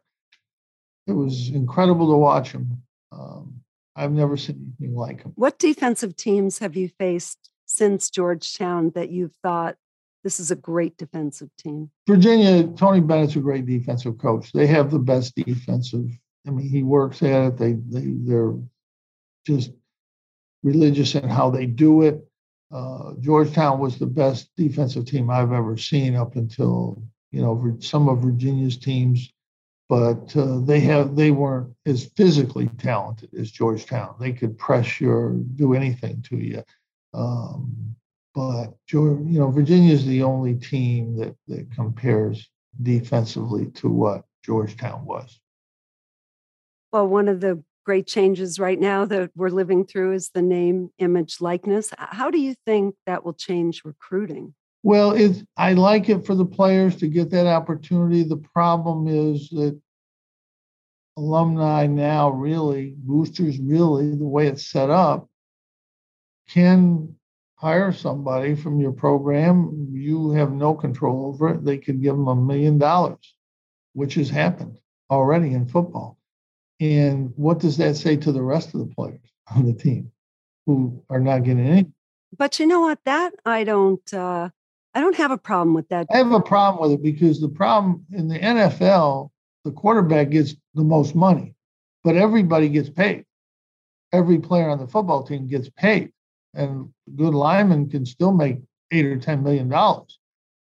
It 1.06 1.12
was 1.12 1.48
incredible 1.48 2.10
to 2.10 2.16
watch 2.16 2.52
him. 2.52 2.82
Um, 3.10 3.61
I've 3.94 4.12
never 4.12 4.36
seen 4.36 4.74
anything 4.80 4.96
like 4.96 5.22
him. 5.22 5.32
What 5.34 5.58
defensive 5.58 6.16
teams 6.16 6.58
have 6.58 6.76
you 6.76 6.88
faced 6.88 7.50
since 7.66 8.10
Georgetown 8.10 8.90
that 8.94 9.10
you've 9.10 9.34
thought 9.42 9.76
this 10.24 10.40
is 10.40 10.50
a 10.50 10.56
great 10.56 10.96
defensive 10.96 11.50
team? 11.58 11.90
Virginia, 12.06 12.68
Tony 12.68 13.00
Bennett's 13.00 13.36
a 13.36 13.40
great 13.40 13.66
defensive 13.66 14.18
coach. 14.18 14.52
They 14.52 14.66
have 14.66 14.90
the 14.90 14.98
best 14.98 15.34
defensive. 15.34 16.06
I 16.46 16.50
mean, 16.50 16.68
he 16.68 16.82
works 16.82 17.22
at 17.22 17.44
it. 17.44 17.58
They 17.58 17.72
they 17.74 18.12
they're 18.24 18.54
just 19.46 19.72
religious 20.62 21.14
in 21.14 21.28
how 21.28 21.50
they 21.50 21.66
do 21.66 22.02
it. 22.02 22.26
Uh, 22.70 23.12
Georgetown 23.20 23.78
was 23.78 23.98
the 23.98 24.06
best 24.06 24.50
defensive 24.56 25.04
team 25.04 25.28
I've 25.28 25.52
ever 25.52 25.76
seen 25.76 26.16
up 26.16 26.36
until 26.36 27.02
you 27.30 27.42
know 27.42 27.76
some 27.80 28.08
of 28.08 28.20
Virginia's 28.20 28.78
teams 28.78 29.31
but 29.92 30.34
uh, 30.38 30.58
they 30.60 30.80
have 30.80 31.16
they 31.16 31.30
weren't 31.30 31.70
as 31.84 32.06
physically 32.16 32.66
talented 32.78 33.28
as 33.38 33.50
Georgetown. 33.50 34.14
They 34.18 34.32
could 34.32 34.56
press 34.56 35.02
you 35.02 35.10
or 35.10 35.32
do 35.56 35.74
anything 35.74 36.22
to 36.30 36.38
you. 36.38 36.62
Um, 37.12 37.94
but 38.34 38.72
you 38.90 39.20
know, 39.22 39.50
Virginia 39.50 39.92
is 39.92 40.06
the 40.06 40.22
only 40.22 40.54
team 40.54 41.18
that 41.18 41.36
that 41.46 41.70
compares 41.74 42.48
defensively 42.82 43.66
to 43.72 43.90
what 43.90 44.24
Georgetown 44.42 45.04
was. 45.04 45.38
Well, 46.90 47.06
one 47.06 47.28
of 47.28 47.42
the 47.42 47.62
great 47.84 48.06
changes 48.06 48.58
right 48.58 48.80
now 48.80 49.04
that 49.04 49.30
we're 49.36 49.50
living 49.50 49.84
through 49.84 50.12
is 50.12 50.30
the 50.30 50.40
name, 50.40 50.88
image, 51.00 51.42
likeness. 51.42 51.90
How 51.98 52.30
do 52.30 52.40
you 52.40 52.54
think 52.64 52.94
that 53.04 53.26
will 53.26 53.34
change 53.34 53.82
recruiting? 53.84 54.54
Well, 54.82 55.12
it's 55.12 55.44
I 55.58 55.74
like 55.74 56.08
it 56.08 56.24
for 56.24 56.34
the 56.34 56.46
players 56.46 56.96
to 56.96 57.08
get 57.08 57.28
that 57.32 57.46
opportunity. 57.46 58.22
The 58.22 58.42
problem 58.54 59.06
is 59.06 59.50
that 59.50 59.78
alumni 61.16 61.86
now 61.86 62.30
really, 62.30 62.94
boosters 62.96 63.58
really, 63.58 64.14
the 64.14 64.24
way 64.24 64.46
it's 64.46 64.70
set 64.70 64.90
up, 64.90 65.28
can 66.48 67.14
hire 67.56 67.92
somebody 67.92 68.54
from 68.54 68.80
your 68.80 68.92
program. 68.92 69.88
You 69.92 70.32
have 70.32 70.52
no 70.52 70.74
control 70.74 71.26
over 71.26 71.50
it. 71.50 71.64
They 71.64 71.78
could 71.78 72.02
give 72.02 72.16
them 72.16 72.28
a 72.28 72.34
million 72.34 72.78
dollars, 72.78 73.34
which 73.92 74.14
has 74.14 74.30
happened 74.30 74.78
already 75.10 75.52
in 75.52 75.68
football. 75.68 76.18
And 76.80 77.32
what 77.36 77.60
does 77.60 77.76
that 77.76 77.96
say 77.96 78.16
to 78.16 78.32
the 78.32 78.42
rest 78.42 78.74
of 78.74 78.80
the 78.80 78.92
players 78.94 79.20
on 79.54 79.66
the 79.66 79.72
team 79.72 80.10
who 80.66 81.04
are 81.08 81.20
not 81.20 81.44
getting 81.44 81.66
any? 81.66 81.92
But 82.36 82.58
you 82.58 82.66
know 82.66 82.80
what? 82.80 82.98
That 83.04 83.32
I 83.44 83.64
don't. 83.64 84.12
Uh, 84.12 84.48
I 84.94 85.00
don't 85.00 85.16
have 85.16 85.30
a 85.30 85.38
problem 85.38 85.74
with 85.74 85.88
that. 85.88 86.06
I 86.12 86.18
have 86.18 86.32
a 86.32 86.40
problem 86.40 86.82
with 86.82 86.98
it 86.98 87.02
because 87.02 87.40
the 87.40 87.48
problem 87.48 88.04
in 88.12 88.28
the 88.28 88.38
NFL, 88.38 89.30
the 89.64 89.70
quarterback 89.70 90.30
gets 90.30 90.54
the 90.74 90.84
most 90.84 91.14
money, 91.14 91.54
but 92.04 92.16
everybody 92.16 92.68
gets 92.68 92.90
paid. 92.90 93.24
Every 94.12 94.38
player 94.38 94.68
on 94.68 94.78
the 94.78 94.86
football 94.86 95.22
team 95.22 95.46
gets 95.46 95.70
paid, 95.70 96.12
and 96.54 96.92
good 97.16 97.34
linemen 97.34 97.90
can 97.90 98.04
still 98.04 98.32
make 98.32 98.58
eight 98.90 99.06
or 99.06 99.18
ten 99.18 99.42
million 99.42 99.68
dollars. 99.68 100.18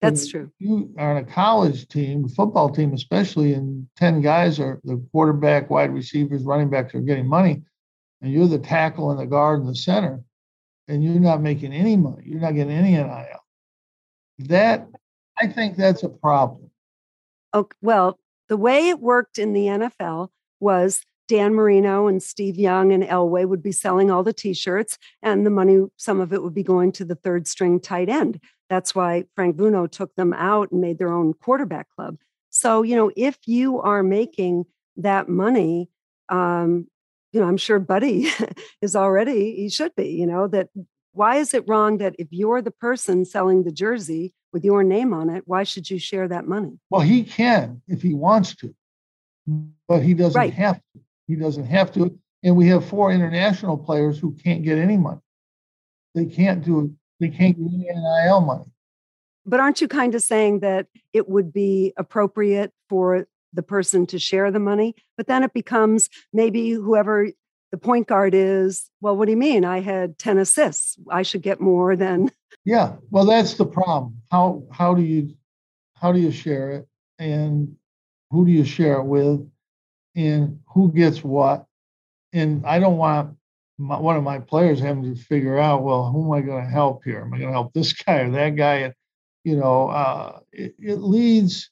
That's 0.03 0.29
true. 0.29 0.51
You 0.59 0.95
are 0.99 1.17
on 1.17 1.23
a 1.23 1.25
college 1.25 1.89
team, 1.89 2.29
football 2.29 2.69
team 2.71 2.93
especially, 2.93 3.55
and 3.55 3.89
10 3.97 4.21
guys 4.21 4.61
are 4.61 4.79
the 4.85 5.03
quarterback, 5.11 5.71
wide 5.71 5.93
receivers, 5.93 6.43
running 6.43 6.69
backs 6.69 6.95
are 6.95 7.01
getting 7.01 7.27
money, 7.27 7.63
and 8.21 8.33
you're 8.33 8.47
the 8.47 8.59
tackle 8.59 9.11
and 9.11 9.19
the 9.19 9.27
guard 9.27 9.61
and 9.61 9.69
the 9.69 9.75
center, 9.75 10.21
and 10.87 11.03
you're 11.03 11.15
not 11.15 11.41
making 11.41 11.73
any 11.73 11.97
money. 11.97 12.25
You're 12.27 12.41
not 12.41 12.55
getting 12.55 12.77
any 12.77 12.93
NIL. 12.93 13.45
That 14.41 14.87
I 15.39 15.47
think 15.47 15.77
that's 15.77 16.03
a 16.03 16.09
problem. 16.09 16.71
Okay, 17.55 17.77
well, 17.81 18.19
the 18.49 18.57
way 18.57 18.89
it 18.89 19.01
worked 19.01 19.39
in 19.39 19.53
the 19.53 19.67
NFL 19.67 20.29
was 20.61 21.03
Dan 21.29 21.55
Marino 21.55 22.07
and 22.07 22.23
Steve 22.23 22.57
Young 22.57 22.93
and 22.93 23.03
Elway 23.03 23.47
would 23.47 23.63
be 23.63 23.73
selling 23.73 24.11
all 24.11 24.23
the 24.23 24.33
t-shirts 24.33 24.97
and 25.23 25.45
the 25.45 25.51
money 25.51 25.85
some 25.97 26.21
of 26.21 26.33
it 26.33 26.43
would 26.43 26.55
be 26.55 26.63
going 26.63 26.93
to 26.93 27.05
the 27.05 27.17
third 27.17 27.49
string 27.49 27.81
tight 27.81 28.09
end. 28.09 28.41
That's 28.71 28.95
why 28.95 29.25
Frank 29.35 29.57
Vuono 29.57 29.91
took 29.91 30.15
them 30.15 30.33
out 30.33 30.71
and 30.71 30.81
made 30.81 30.99
their 30.99 31.13
own 31.13 31.35
quarterback 31.35 31.89
club. 31.91 32.17
So, 32.51 32.83
you 32.83 32.97
know, 32.97 33.11
if 33.17 33.37
you 33.47 33.81
are 33.81 34.03
making 34.03 34.65
that 34.97 35.29
money, 35.29 35.91
um, 36.29 36.87
you 37.33 37.41
know, 37.41 37.47
I'm 37.47 37.57
sure 37.57 37.79
Buddy 37.79 38.31
is 38.83 38.97
already, 38.97 39.57
he 39.57 39.69
should 39.69 39.95
be, 39.95 40.09
you 40.09 40.27
know, 40.27 40.49
that 40.49 40.69
why 41.13 41.37
is 41.37 41.55
it 41.55 41.65
wrong 41.67 41.99
that 41.99 42.15
if 42.19 42.29
you're 42.31 42.63
the 42.63 42.71
person 42.71 43.25
selling 43.25 43.65
the 43.65 43.73
jersey 43.73 44.35
with 44.57 44.65
your 44.65 44.83
name 44.83 45.13
on 45.13 45.29
it, 45.29 45.43
why 45.45 45.65
should 45.65 45.91
you 45.91 45.99
share 45.99 46.27
that 46.29 46.49
money? 46.49 46.79
Well, 46.89 47.03
he 47.03 47.25
can 47.25 47.83
if 47.89 48.01
he 48.01 48.15
wants 48.15 48.57
to, 48.57 48.75
but 49.87 50.03
he 50.03 50.15
doesn't 50.15 50.41
right. 50.41 50.55
have 50.55 50.77
to. 50.77 51.01
He 51.29 51.37
doesn't 51.37 51.67
have 51.67 51.93
to. 51.93 52.19
And 52.43 52.57
we 52.57 52.67
have 52.69 52.83
four 52.83 53.13
international 53.13 53.77
players 53.77 54.19
who 54.19 54.33
can't 54.33 54.63
get 54.63 54.79
any 54.79 54.97
money. 54.97 55.21
They 56.15 56.25
can't 56.25 56.65
do 56.65 56.97
they 57.21 57.29
can't 57.29 57.59
get 57.59 57.67
any 57.67 57.85
NIL 57.85 58.41
money. 58.41 58.65
But 59.45 59.61
aren't 59.61 59.83
you 59.83 59.89
kind 59.89 60.15
of 60.15 60.23
saying 60.23 60.61
that 60.61 60.87
it 61.13 61.29
would 61.29 61.53
be 61.53 61.93
appropriate 61.99 62.73
for 62.89 63.29
the 63.53 63.63
person 63.63 64.07
to 64.07 64.19
share 64.19 64.51
the 64.51 64.59
money? 64.59 64.95
But 65.19 65.27
then 65.27 65.43
it 65.43 65.53
becomes 65.53 66.09
maybe 66.33 66.71
whoever 66.71 67.29
the 67.77 67.85
point 67.87 68.07
guard 68.07 68.33
is, 68.35 68.91
well, 69.03 69.17
what 69.17 69.27
do 69.27 69.33
you 69.33 69.37
mean? 69.37 69.65
I 69.65 69.81
had 69.81 70.19
10 70.19 70.39
assists. 70.39 70.97
I 71.11 71.23
should 71.23 71.43
get 71.43 71.61
more 71.61 71.95
than 71.95 72.31
Yeah. 72.65 72.97
Well, 73.11 73.27
that's 73.27 73.55
the 73.55 73.67
problem. 73.67 74.17
How 74.31 74.65
how 74.73 74.95
do 74.95 75.03
you 75.03 75.35
how 75.95 76.13
do 76.13 76.19
you 76.19 76.31
share 76.31 76.71
it? 76.71 76.89
And 77.19 77.77
who 78.31 78.47
do 78.47 78.53
you 78.53 78.65
share 78.65 78.95
it 78.95 79.05
with? 79.05 79.49
And 80.15 80.61
who 80.73 80.91
gets 80.91 81.23
what? 81.23 81.67
And 82.33 82.65
I 82.67 82.79
don't 82.79 82.97
want 82.97 83.37
my, 83.79 83.99
one 84.01 84.17
of 84.17 84.23
my 84.23 84.39
players 84.39 84.81
having 84.81 85.15
to 85.15 85.21
figure 85.21 85.59
out, 85.59 85.83
well, 85.83 86.11
who 86.11 86.25
am 86.25 86.33
I 86.33 86.41
going 86.41 86.65
to 86.65 86.71
help 86.71 87.05
here? 87.05 87.21
Am 87.21 87.35
I 87.35 87.39
going 87.39 87.51
to 87.51 87.55
help 87.55 87.75
this 87.75 87.93
guy 88.05 88.21
or 88.21 88.31
that 88.31 88.57
guy? 88.57 88.77
And 88.77 88.95
you 89.45 89.57
know, 89.57 89.91
uh, 89.91 90.41
it, 90.51 90.75
it 90.79 90.97
leads, 90.97 91.71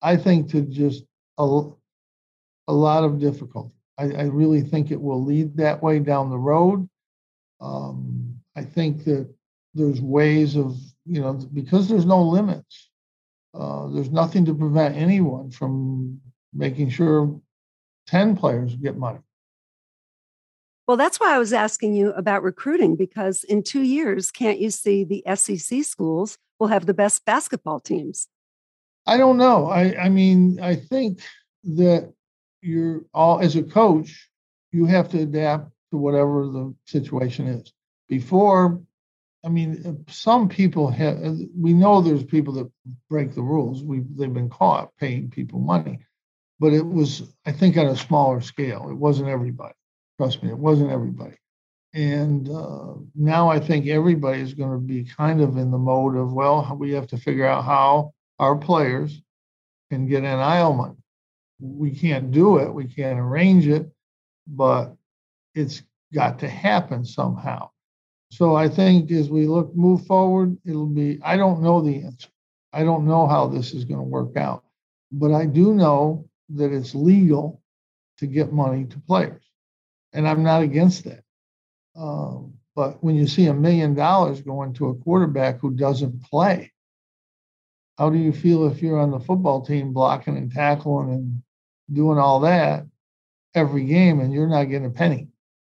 I 0.00 0.16
think, 0.16 0.50
to 0.52 0.62
just 0.62 1.02
a, 1.36 1.62
a 2.68 2.72
lot 2.72 3.02
of 3.02 3.18
difficulty. 3.18 3.74
I, 4.00 4.12
I 4.12 4.22
really 4.24 4.62
think 4.62 4.90
it 4.90 5.00
will 5.00 5.22
lead 5.22 5.56
that 5.58 5.82
way 5.82 5.98
down 5.98 6.30
the 6.30 6.38
road. 6.38 6.88
Um, 7.60 8.40
I 8.56 8.62
think 8.64 9.04
that 9.04 9.28
there's 9.74 10.00
ways 10.00 10.56
of, 10.56 10.76
you 11.04 11.20
know, 11.20 11.34
because 11.34 11.88
there's 11.88 12.06
no 12.06 12.22
limits. 12.22 12.90
Uh, 13.52 13.88
there's 13.88 14.10
nothing 14.10 14.44
to 14.46 14.54
prevent 14.54 14.96
anyone 14.96 15.50
from 15.50 16.20
making 16.54 16.90
sure 16.90 17.40
10 18.06 18.36
players 18.36 18.74
get 18.76 18.96
money. 18.96 19.18
Well, 20.86 20.96
that's 20.96 21.20
why 21.20 21.34
I 21.34 21.38
was 21.38 21.52
asking 21.52 21.94
you 21.94 22.10
about 22.12 22.42
recruiting 22.42 22.96
because 22.96 23.44
in 23.44 23.62
two 23.62 23.82
years, 23.82 24.30
can't 24.30 24.58
you 24.58 24.70
see 24.70 25.04
the 25.04 25.22
SEC 25.36 25.84
schools 25.84 26.38
will 26.58 26.68
have 26.68 26.86
the 26.86 26.94
best 26.94 27.24
basketball 27.24 27.80
teams? 27.80 28.28
I 29.06 29.16
don't 29.16 29.36
know. 29.36 29.66
I, 29.66 29.96
I 29.96 30.08
mean, 30.08 30.58
I 30.60 30.74
think 30.74 31.20
that 31.64 32.12
you're 32.62 33.02
all, 33.14 33.40
as 33.40 33.56
a 33.56 33.62
coach, 33.62 34.28
you 34.72 34.86
have 34.86 35.08
to 35.10 35.20
adapt 35.20 35.70
to 35.90 35.96
whatever 35.96 36.46
the 36.46 36.74
situation 36.84 37.46
is. 37.46 37.72
Before, 38.08 38.80
I 39.44 39.48
mean, 39.48 40.04
some 40.08 40.48
people 40.48 40.90
have, 40.90 41.18
we 41.56 41.72
know 41.72 42.00
there's 42.00 42.24
people 42.24 42.54
that 42.54 42.70
break 43.08 43.34
the 43.34 43.42
rules. 43.42 43.82
We 43.82 44.00
they've 44.16 44.32
been 44.32 44.50
caught 44.50 44.96
paying 44.98 45.30
people 45.30 45.60
money, 45.60 46.00
but 46.58 46.72
it 46.72 46.86
was, 46.86 47.22
I 47.46 47.52
think, 47.52 47.76
on 47.76 47.86
a 47.86 47.96
smaller 47.96 48.40
scale. 48.40 48.88
It 48.90 48.94
wasn't 48.94 49.28
everybody. 49.28 49.74
Trust 50.18 50.42
me, 50.42 50.50
it 50.50 50.58
wasn't 50.58 50.90
everybody. 50.90 51.36
And 51.92 52.48
uh, 52.48 52.94
now 53.16 53.48
I 53.48 53.58
think 53.58 53.86
everybody 53.86 54.40
is 54.40 54.54
going 54.54 54.72
to 54.72 54.78
be 54.78 55.04
kind 55.04 55.40
of 55.40 55.56
in 55.56 55.70
the 55.70 55.78
mode 55.78 56.16
of, 56.16 56.32
well, 56.32 56.76
we 56.78 56.92
have 56.92 57.08
to 57.08 57.16
figure 57.16 57.46
out 57.46 57.64
how 57.64 58.12
our 58.38 58.56
players 58.56 59.20
can 59.90 60.06
get 60.06 60.22
NIL 60.22 60.72
money. 60.72 60.99
We 61.60 61.90
can't 61.90 62.30
do 62.30 62.58
it, 62.58 62.72
we 62.72 62.86
can't 62.86 63.18
arrange 63.18 63.66
it, 63.66 63.90
but 64.46 64.94
it's 65.54 65.82
got 66.12 66.38
to 66.40 66.48
happen 66.48 67.04
somehow. 67.04 67.70
So 68.30 68.54
I 68.54 68.68
think 68.68 69.10
as 69.10 69.28
we 69.28 69.46
look 69.46 69.74
move 69.74 70.06
forward, 70.06 70.56
it'll 70.64 70.86
be 70.86 71.20
I 71.22 71.36
don't 71.36 71.62
know 71.62 71.80
the 71.80 72.02
answer. 72.02 72.28
I 72.72 72.84
don't 72.84 73.06
know 73.06 73.26
how 73.26 73.48
this 73.48 73.74
is 73.74 73.84
going 73.84 73.98
to 73.98 74.04
work 74.04 74.36
out, 74.36 74.64
but 75.10 75.32
I 75.32 75.46
do 75.46 75.74
know 75.74 76.28
that 76.50 76.72
it's 76.72 76.94
legal 76.94 77.60
to 78.18 78.26
get 78.26 78.52
money 78.52 78.84
to 78.84 79.00
players 79.00 79.42
and 80.12 80.26
I'm 80.26 80.42
not 80.42 80.62
against 80.62 81.04
that. 81.04 81.22
Um, 81.96 82.54
but 82.74 83.02
when 83.02 83.16
you 83.16 83.26
see 83.26 83.46
a 83.46 83.54
million 83.54 83.94
dollars 83.94 84.40
going 84.40 84.72
to 84.74 84.88
a 84.88 84.94
quarterback 84.94 85.58
who 85.60 85.72
doesn't 85.72 86.22
play, 86.24 86.72
how 87.98 88.10
do 88.10 88.18
you 88.18 88.32
feel 88.32 88.66
if 88.66 88.80
you're 88.80 88.98
on 88.98 89.10
the 89.10 89.20
football 89.20 89.60
team 89.64 89.92
blocking 89.92 90.36
and 90.36 90.52
tackling 90.52 91.10
and 91.10 91.42
doing 91.92 92.18
all 92.18 92.40
that 92.40 92.86
every 93.54 93.84
game 93.84 94.20
and 94.20 94.32
you're 94.32 94.48
not 94.48 94.64
getting 94.64 94.86
a 94.86 94.90
penny? 94.90 95.28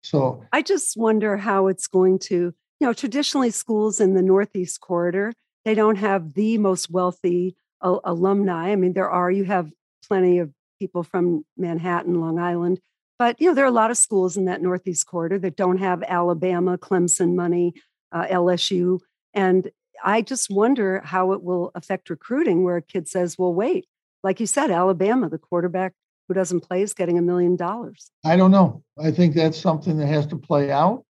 So 0.03 0.43
I 0.53 0.61
just 0.61 0.95
wonder 0.95 1.37
how 1.37 1.67
it's 1.67 1.87
going 1.87 2.19
to, 2.19 2.35
you 2.35 2.53
know, 2.87 2.93
traditionally 2.93 3.49
schools 3.49 3.99
in 3.99 4.13
the 4.13 4.21
Northeast 4.21 4.81
corridor, 4.81 5.33
they 5.63 5.73
don't 5.73 5.97
have 5.97 6.33
the 6.33 6.57
most 6.59 6.91
wealthy 6.91 7.55
uh, 7.81 7.97
alumni. 8.03 8.71
I 8.71 8.75
mean, 8.75 8.93
there 8.93 9.09
are, 9.09 9.31
you 9.31 9.45
have 9.45 9.71
plenty 10.07 10.37
of 10.37 10.51
people 10.79 11.03
from 11.03 11.43
Manhattan, 11.57 12.21
Long 12.21 12.37
Island, 12.37 12.79
but 13.17 13.39
you 13.39 13.47
know, 13.47 13.53
there 13.53 13.65
are 13.65 13.67
a 13.67 13.71
lot 13.71 13.91
of 13.91 13.97
schools 13.97 14.37
in 14.37 14.45
that 14.45 14.61
Northeast 14.61 15.07
corridor 15.07 15.39
that 15.39 15.55
don't 15.55 15.77
have 15.77 16.03
Alabama, 16.03 16.77
Clemson 16.77 17.35
money, 17.35 17.73
uh, 18.11 18.25
LSU, 18.25 18.99
and 19.33 19.71
I 20.03 20.21
just 20.21 20.49
wonder 20.49 21.01
how 21.03 21.31
it 21.31 21.41
will 21.41 21.71
affect 21.75 22.09
recruiting. 22.09 22.63
Where 22.63 22.77
a 22.77 22.81
kid 22.81 23.07
says, 23.07 23.37
"Well, 23.37 23.53
wait," 23.53 23.87
like 24.23 24.39
you 24.39 24.45
said, 24.45 24.69
Alabama, 24.69 25.29
the 25.29 25.37
quarterback 25.37 25.93
who 26.27 26.33
doesn't 26.33 26.61
play 26.61 26.81
is 26.81 26.93
getting 26.93 27.17
a 27.17 27.21
million 27.21 27.55
dollars. 27.55 28.11
I 28.23 28.35
don't 28.35 28.51
know. 28.51 28.83
I 29.01 29.11
think 29.11 29.35
that's 29.35 29.59
something 29.59 29.97
that 29.97 30.07
has 30.07 30.25
to 30.27 30.37
play 30.37 30.71
out. 30.71 31.05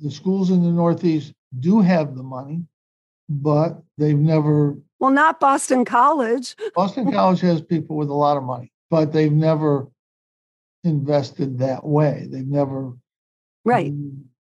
The 0.00 0.10
schools 0.10 0.50
in 0.50 0.62
the 0.62 0.70
Northeast 0.70 1.32
do 1.58 1.80
have 1.80 2.14
the 2.16 2.22
money, 2.22 2.64
but 3.28 3.82
they've 3.98 4.18
never. 4.18 4.76
Well, 4.98 5.10
not 5.10 5.40
Boston 5.40 5.84
College. 5.84 6.56
Boston 6.74 7.10
College 7.10 7.40
has 7.40 7.60
people 7.60 7.96
with 7.96 8.08
a 8.08 8.14
lot 8.14 8.36
of 8.36 8.42
money, 8.42 8.72
but 8.90 9.12
they've 9.12 9.32
never 9.32 9.88
invested 10.84 11.58
that 11.58 11.84
way. 11.84 12.26
They've 12.30 12.46
never 12.46 12.92
right 13.64 13.92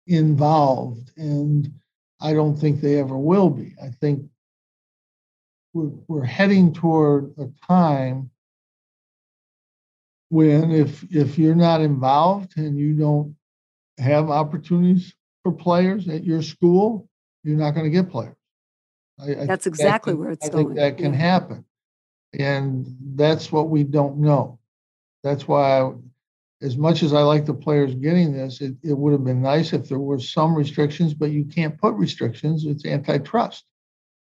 involved, 0.07 1.13
and 1.17 1.73
I 2.21 2.33
don't 2.33 2.57
think 2.57 2.81
they 2.81 2.99
ever 2.99 3.17
will 3.17 3.51
be. 3.51 3.75
I 3.83 3.89
think 4.01 4.25
we're, 5.75 5.91
we're 6.09 6.25
heading 6.25 6.73
toward 6.73 7.33
a 7.39 7.49
time 7.67 8.31
when 10.33 10.71
if 10.71 11.05
if 11.15 11.39
you're 11.39 11.55
not 11.55 11.83
involved 11.83 12.57
and 12.57 12.79
you 12.79 12.95
don't 12.95 13.37
have 13.99 14.31
opportunities 14.31 15.13
for 15.43 15.53
players 15.53 16.09
at 16.09 16.25
your 16.25 16.41
school, 16.41 17.07
you're 17.45 17.59
not 17.59 17.73
going 17.73 17.85
to 17.85 17.91
get 17.91 18.11
players. 18.11 18.35
I, 19.21 19.45
that's 19.45 19.67
exactly 19.67 20.15
that 20.15 20.17
can, 20.17 20.25
where 20.25 20.33
it's 20.33 20.47
I 20.47 20.49
going. 20.49 20.67
think 20.69 20.79
that 20.79 20.97
can 20.97 21.13
yeah. 21.13 21.19
happen, 21.19 21.67
and 22.33 22.87
that's 23.15 23.53
what 23.53 23.69
we 23.69 23.85
don't 23.85 24.21
know. 24.21 24.59
That's 25.23 25.47
why 25.47 25.93
as 26.63 26.79
much 26.79 27.03
as 27.03 27.13
I 27.13 27.21
like 27.21 27.45
the 27.45 27.53
players 27.53 27.95
getting 27.95 28.33
this, 28.33 28.63
it, 28.63 28.75
it 28.83 28.97
would 28.97 29.13
have 29.13 29.25
been 29.25 29.43
nice 29.43 29.75
if 29.75 29.87
there 29.87 29.99
were 29.99 30.19
some 30.19 30.55
restrictions, 30.55 31.13
but 31.13 31.31
you 31.31 31.45
can't 31.45 31.79
put 31.79 31.93
restrictions. 31.93 32.65
It's 32.65 32.87
antitrust. 32.87 33.65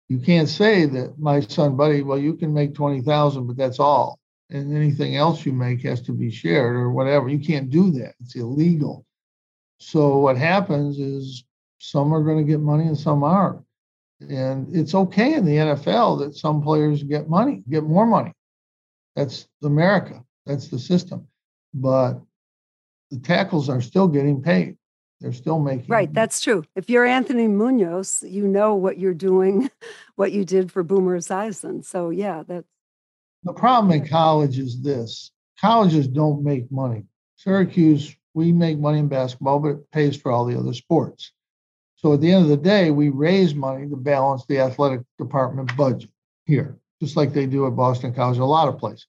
You 0.08 0.18
can't 0.18 0.48
say 0.48 0.84
that 0.86 1.16
my 1.16 1.40
son 1.40 1.76
Buddy, 1.76 2.02
well, 2.02 2.18
you 2.18 2.34
can 2.34 2.52
make 2.52 2.74
20,000, 2.74 3.46
but 3.46 3.56
that's 3.56 3.78
all. 3.78 4.18
And 4.52 4.76
anything 4.76 5.16
else 5.16 5.44
you 5.44 5.52
make 5.52 5.82
has 5.82 6.00
to 6.02 6.12
be 6.12 6.30
shared 6.30 6.76
or 6.76 6.92
whatever. 6.92 7.28
You 7.28 7.40
can't 7.40 7.70
do 7.70 7.90
that. 7.92 8.14
It's 8.20 8.36
illegal. 8.36 9.04
So 9.78 10.18
what 10.18 10.36
happens 10.36 10.98
is 11.00 11.44
some 11.78 12.14
are 12.14 12.22
going 12.22 12.38
to 12.38 12.50
get 12.50 12.60
money 12.60 12.86
and 12.86 12.96
some 12.96 13.24
aren't. 13.24 13.64
And 14.20 14.68
it's 14.76 14.94
okay 14.94 15.34
in 15.34 15.44
the 15.44 15.56
NFL 15.56 16.20
that 16.20 16.36
some 16.36 16.62
players 16.62 17.02
get 17.02 17.28
money, 17.28 17.64
get 17.68 17.82
more 17.82 18.06
money. 18.06 18.32
That's 19.16 19.48
America. 19.64 20.22
That's 20.46 20.68
the 20.68 20.78
system 20.78 21.26
but 21.74 22.20
the 23.10 23.18
tackles 23.18 23.68
are 23.68 23.80
still 23.80 24.08
getting 24.08 24.42
paid. 24.42 24.76
They're 25.20 25.32
still 25.32 25.60
making 25.60 25.86
right. 25.88 26.12
That's 26.12 26.40
true. 26.40 26.64
If 26.74 26.90
you're 26.90 27.06
Anthony 27.06 27.46
Munoz, 27.46 28.24
you 28.26 28.48
know 28.48 28.74
what 28.74 28.98
you're 28.98 29.14
doing, 29.14 29.70
what 30.16 30.32
you 30.32 30.44
did 30.44 30.72
for 30.72 30.82
Boomer 30.82 31.18
Esiason. 31.18 31.84
So 31.84 32.10
yeah, 32.10 32.42
that's 32.46 32.66
the 33.44 33.52
problem 33.52 33.92
in 33.92 34.06
college 34.06 34.58
is 34.58 34.80
this: 34.82 35.32
colleges 35.60 36.08
don't 36.08 36.44
make 36.44 36.70
money. 36.70 37.04
Syracuse, 37.36 38.14
we 38.34 38.52
make 38.52 38.78
money 38.78 38.98
in 38.98 39.08
basketball, 39.08 39.58
but 39.58 39.68
it 39.68 39.90
pays 39.90 40.16
for 40.16 40.30
all 40.30 40.44
the 40.44 40.58
other 40.58 40.72
sports. 40.72 41.32
So 41.96 42.12
at 42.12 42.20
the 42.20 42.32
end 42.32 42.44
of 42.44 42.50
the 42.50 42.56
day, 42.56 42.90
we 42.90 43.10
raise 43.10 43.54
money 43.54 43.88
to 43.88 43.96
balance 43.96 44.44
the 44.46 44.58
athletic 44.58 45.00
department 45.18 45.76
budget 45.76 46.10
here, 46.46 46.78
just 47.00 47.16
like 47.16 47.32
they 47.32 47.46
do 47.46 47.66
at 47.66 47.76
Boston 47.76 48.12
College, 48.12 48.38
a 48.38 48.44
lot 48.44 48.68
of 48.68 48.78
places. 48.78 49.06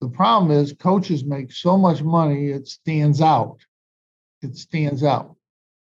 The 0.00 0.08
problem 0.08 0.50
is 0.50 0.72
coaches 0.72 1.24
make 1.24 1.52
so 1.52 1.76
much 1.76 2.02
money, 2.02 2.48
it 2.48 2.66
stands 2.66 3.20
out. 3.20 3.58
It 4.42 4.56
stands 4.56 5.04
out. 5.04 5.36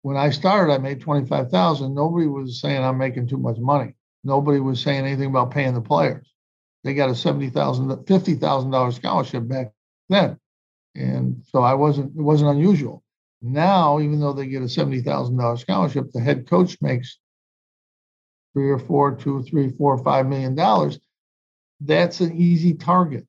When 0.03 0.17
I 0.17 0.31
started, 0.31 0.73
I 0.73 0.79
made 0.79 1.01
25,000. 1.01 1.95
Nobody 1.95 2.27
was 2.27 2.61
saying 2.61 2.83
I'm 2.83 2.99
making 2.99 3.29
too 3.29 3.39
much 3.39 3.59
money. 3.59 3.95
Nobody 4.25 4.61
was 4.61 4.81
saying 4.81 5.07
anything 5.07 5.31
about 5.31 5.53
paying 5.53 5.75
the 5.75 5.81
players. 5.81 6.32
They 6.85 6.95
got 6.95 7.11
a 7.11 7.13
$70,000, 7.13 8.05
$50,000 8.05 8.93
scholarship 8.93 9.49
back 9.49 9.73
then. 10.09 10.39
And 10.95 11.43
so 11.51 11.63
I 11.63 11.75
wasn't, 11.75 12.17
it 12.17 12.23
wasn't 12.23 12.51
unusual. 12.51 13.03
Now, 13.41 14.01
even 14.01 14.21
though 14.21 14.33
they 14.33 14.47
get 14.47 14.63
a 14.63 14.67
$70,000 14.67 15.59
scholarship, 15.59 16.11
the 16.13 16.21
head 16.21 16.49
coach 16.49 16.79
makes 16.81 17.19
three 18.53 18.71
or 18.71 18.79
four, 18.79 19.15
two, 19.15 19.43
three, 19.43 19.71
four, 19.71 19.99
five 19.99 20.27
million 20.27 20.55
dollars. 20.55 20.99
That's 21.81 22.21
an 22.21 22.37
easy 22.37 22.75
target. 22.75 23.27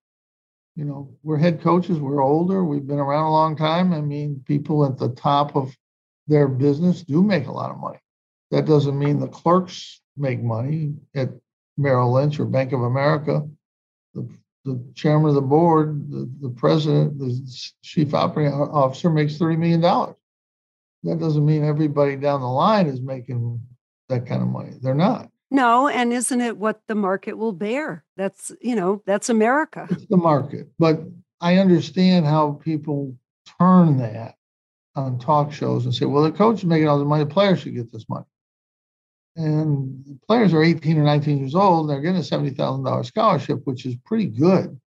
You 0.75 0.85
know, 0.85 1.15
we're 1.23 1.37
head 1.37 1.61
coaches, 1.61 1.99
we're 1.99 2.23
older, 2.23 2.63
we've 2.63 2.85
been 2.85 2.99
around 2.99 3.25
a 3.25 3.31
long 3.31 3.55
time. 3.55 3.93
I 3.93 4.01
mean, 4.01 4.43
people 4.47 4.85
at 4.85 4.97
the 4.97 5.09
top 5.09 5.55
of 5.55 5.75
their 6.27 6.47
business 6.47 7.03
do 7.03 7.21
make 7.21 7.47
a 7.47 7.51
lot 7.51 7.71
of 7.71 7.79
money. 7.79 7.99
That 8.51 8.65
doesn't 8.65 8.97
mean 8.97 9.19
the 9.19 9.27
clerks 9.27 10.01
make 10.17 10.41
money 10.41 10.95
at 11.15 11.29
Merrill 11.77 12.13
Lynch 12.13 12.39
or 12.39 12.45
Bank 12.45 12.71
of 12.71 12.81
America. 12.81 13.47
The 14.13 14.27
the 14.65 14.81
chairman 14.95 15.29
of 15.29 15.35
the 15.35 15.41
board, 15.41 16.09
the, 16.09 16.29
the 16.41 16.49
president, 16.49 17.19
the 17.19 17.37
chief 17.81 18.13
operating 18.13 18.53
officer 18.53 19.09
makes 19.09 19.37
$30 19.37 19.57
million. 19.57 19.81
That 19.81 21.19
doesn't 21.19 21.45
mean 21.45 21.63
everybody 21.63 22.15
down 22.15 22.41
the 22.41 22.47
line 22.47 22.87
is 22.87 23.01
making 23.01 23.61
that 24.07 24.25
kind 24.25 24.41
of 24.41 24.47
money. 24.47 24.71
They're 24.81 24.95
not. 24.95 25.29
No, 25.51 25.87
and 25.87 26.13
isn't 26.13 26.41
it 26.41 26.57
what 26.57 26.81
the 26.87 26.95
market 26.95 27.37
will 27.37 27.51
bear? 27.51 28.05
That's, 28.15 28.51
you 28.61 28.75
know, 28.75 29.03
that's 29.05 29.29
America. 29.29 29.87
It's 29.91 30.07
the 30.07 30.17
market. 30.17 30.69
But 30.79 31.01
I 31.41 31.57
understand 31.57 32.25
how 32.25 32.53
people 32.63 33.15
turn 33.59 33.97
that 33.97 34.35
on 34.95 35.19
talk 35.19 35.51
shows 35.51 35.85
and 35.85 35.93
say, 35.93 36.05
well, 36.05 36.23
the 36.23 36.31
coach 36.31 36.59
is 36.59 36.65
making 36.65 36.87
all 36.87 36.99
the 36.99 37.05
money, 37.05 37.25
the 37.25 37.29
players 37.29 37.59
should 37.59 37.75
get 37.75 37.91
this 37.91 38.07
money 38.07 38.25
and 39.35 40.19
players 40.27 40.53
are 40.53 40.63
18 40.63 40.97
or 40.97 41.03
19 41.03 41.39
years 41.39 41.55
old. 41.55 41.89
They're 41.89 42.01
getting 42.01 42.17
a 42.17 42.19
$70,000 42.19 43.05
scholarship, 43.05 43.61
which 43.65 43.85
is 43.85 43.95
pretty 44.05 44.27
good. 44.27 44.79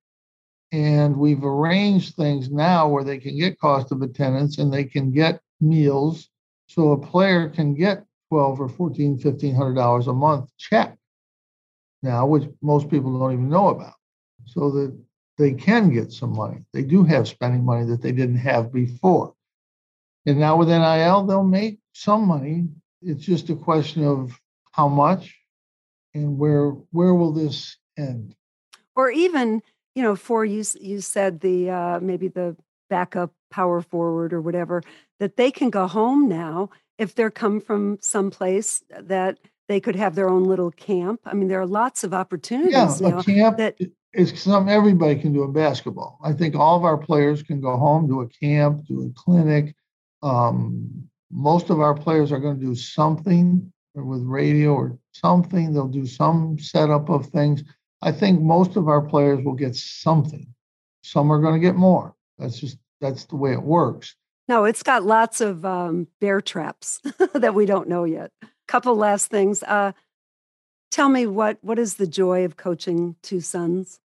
And 0.72 1.18
we've 1.18 1.44
arranged 1.44 2.16
things 2.16 2.52
now 2.52 2.88
where 2.88 3.04
they 3.04 3.18
can 3.18 3.38
get 3.38 3.60
cost 3.60 3.92
of 3.92 4.02
attendance 4.02 4.58
and 4.58 4.74
they 4.74 4.84
can 4.84 5.12
get 5.12 5.40
meals. 5.62 6.30
So 6.68 6.92
a 6.92 6.98
player 6.98 7.50
can 7.50 7.74
get 7.74 8.06
12 8.30 8.62
or 8.62 8.70
14, 8.70 9.12
1500 9.12 9.74
dollars 9.74 10.08
a 10.08 10.14
month 10.14 10.50
check 10.58 10.98
now, 12.02 12.26
which 12.26 12.48
most 12.62 12.90
people 12.90 13.18
don't 13.18 13.34
even 13.34 13.50
know 13.50 13.70
about. 13.70 13.94
So 14.46 14.70
that 14.72 14.98
they 15.38 15.54
can 15.54 15.92
get 15.94 16.12
some 16.12 16.36
money. 16.36 16.64
They 16.74 16.84
do 16.84 17.04
have 17.04 17.28
spending 17.28 17.64
money 17.64 17.86
that 17.86 18.02
they 18.02 18.12
didn't 18.12 18.38
have 18.38 18.72
before. 18.72 19.34
And 20.26 20.40
now 20.40 20.56
with 20.58 20.70
NIL, 20.70 21.24
they'll 21.24 21.44
make 21.44 21.80
some 21.94 22.28
money 22.28 22.68
it's 23.06 23.24
just 23.24 23.50
a 23.50 23.56
question 23.56 24.06
of 24.06 24.40
how 24.72 24.88
much 24.88 25.38
and 26.14 26.38
where 26.38 26.70
where 26.92 27.14
will 27.14 27.32
this 27.32 27.78
end? 27.98 28.36
Or 28.96 29.10
even 29.10 29.62
you 29.94 30.04
know 30.04 30.16
for 30.16 30.44
you 30.44 30.64
you 30.80 31.02
said 31.02 31.42
the 31.42 31.70
uh, 31.70 32.00
maybe 32.02 32.28
the 32.28 32.58
backup 32.90 33.32
power 33.52 33.82
forward 33.82 34.34
or 34.34 34.42
whatever 34.42 34.82
that 35.20 35.38
they 35.38 35.52
can 35.52 35.70
go 35.70 35.88
home 35.88 36.28
now 36.28 36.70
if 36.98 37.16
they're 37.16 37.32
come 37.32 37.60
from 37.60 37.98
someplace 38.02 38.84
that 38.90 39.38
they 39.68 39.80
could 39.80 39.96
have 39.96 40.16
their 40.16 40.30
own 40.30 40.44
little 40.44 40.72
camp. 40.72 41.22
I 41.26 41.34
mean 41.34 41.48
there 41.48 41.62
are 41.62 41.68
lots 41.68 42.04
of 42.04 42.14
opportunities 42.14 42.74
yeah, 42.74 43.10
now 43.10 43.20
a 43.20 43.24
camp 43.24 43.58
that 43.58 43.78
is 44.14 44.42
something 44.42 44.74
everybody 44.74 45.16
can 45.16 45.34
do 45.34 45.44
in 45.44 45.54
basketball. 45.54 46.20
I 46.24 46.34
think 46.34 46.56
all 46.56 46.78
of 46.78 46.84
our 46.84 46.98
players 46.98 47.44
can 47.44 47.62
go 47.62 47.78
home 47.78 48.08
do 48.08 48.22
a 48.22 48.30
camp 48.30 48.86
do 48.88 49.04
a 49.04 49.10
clinic 49.20 49.76
um, 50.24 51.10
most 51.32 51.70
of 51.70 51.80
our 51.80 51.94
players 51.94 52.32
are 52.32 52.40
going 52.40 52.60
to 52.60 52.66
do 52.66 52.76
something 52.76 53.72
with 53.94 54.22
radio 54.24 54.74
or 54.74 54.98
something. 55.14 55.74
They'll 55.74 55.88
do 55.88 56.06
some 56.06 56.60
setup 56.60 57.10
of 57.10 57.28
things. 57.28 57.64
I 58.02 58.12
think 58.12 58.42
most 58.42 58.76
of 58.76 58.88
our 58.88 59.02
players 59.02 59.44
will 59.44 59.54
get 59.54 59.76
something. 59.76 60.48
Some 61.02 61.32
are 61.32 61.40
going 61.40 61.54
to 61.54 61.66
get 61.66 61.76
more. 61.76 62.16
That's 62.38 62.60
just 62.60 62.78
that's 63.02 63.26
the 63.26 63.36
way 63.36 63.54
it 63.54 63.62
works. 63.62 64.16
No, 64.48 64.66
it's 64.66 64.84
got 64.84 65.04
lots 65.04 65.42
of 65.42 65.66
um, 65.66 66.08
bear 66.22 66.42
traps 66.42 67.02
that 67.34 67.56
we 67.56 67.66
don't 67.66 67.90
know 67.90 68.04
yet. 68.04 68.32
Couple 68.68 68.96
last 68.96 69.28
things. 69.28 69.64
Uh, 69.64 69.92
tell 70.92 71.10
me 71.10 71.26
what 71.28 71.58
what 71.62 71.80
is 71.80 71.96
the 71.96 72.08
joy 72.08 72.46
of 72.46 72.58
coaching 72.58 73.16
two 73.22 73.42
sons? 73.42 74.00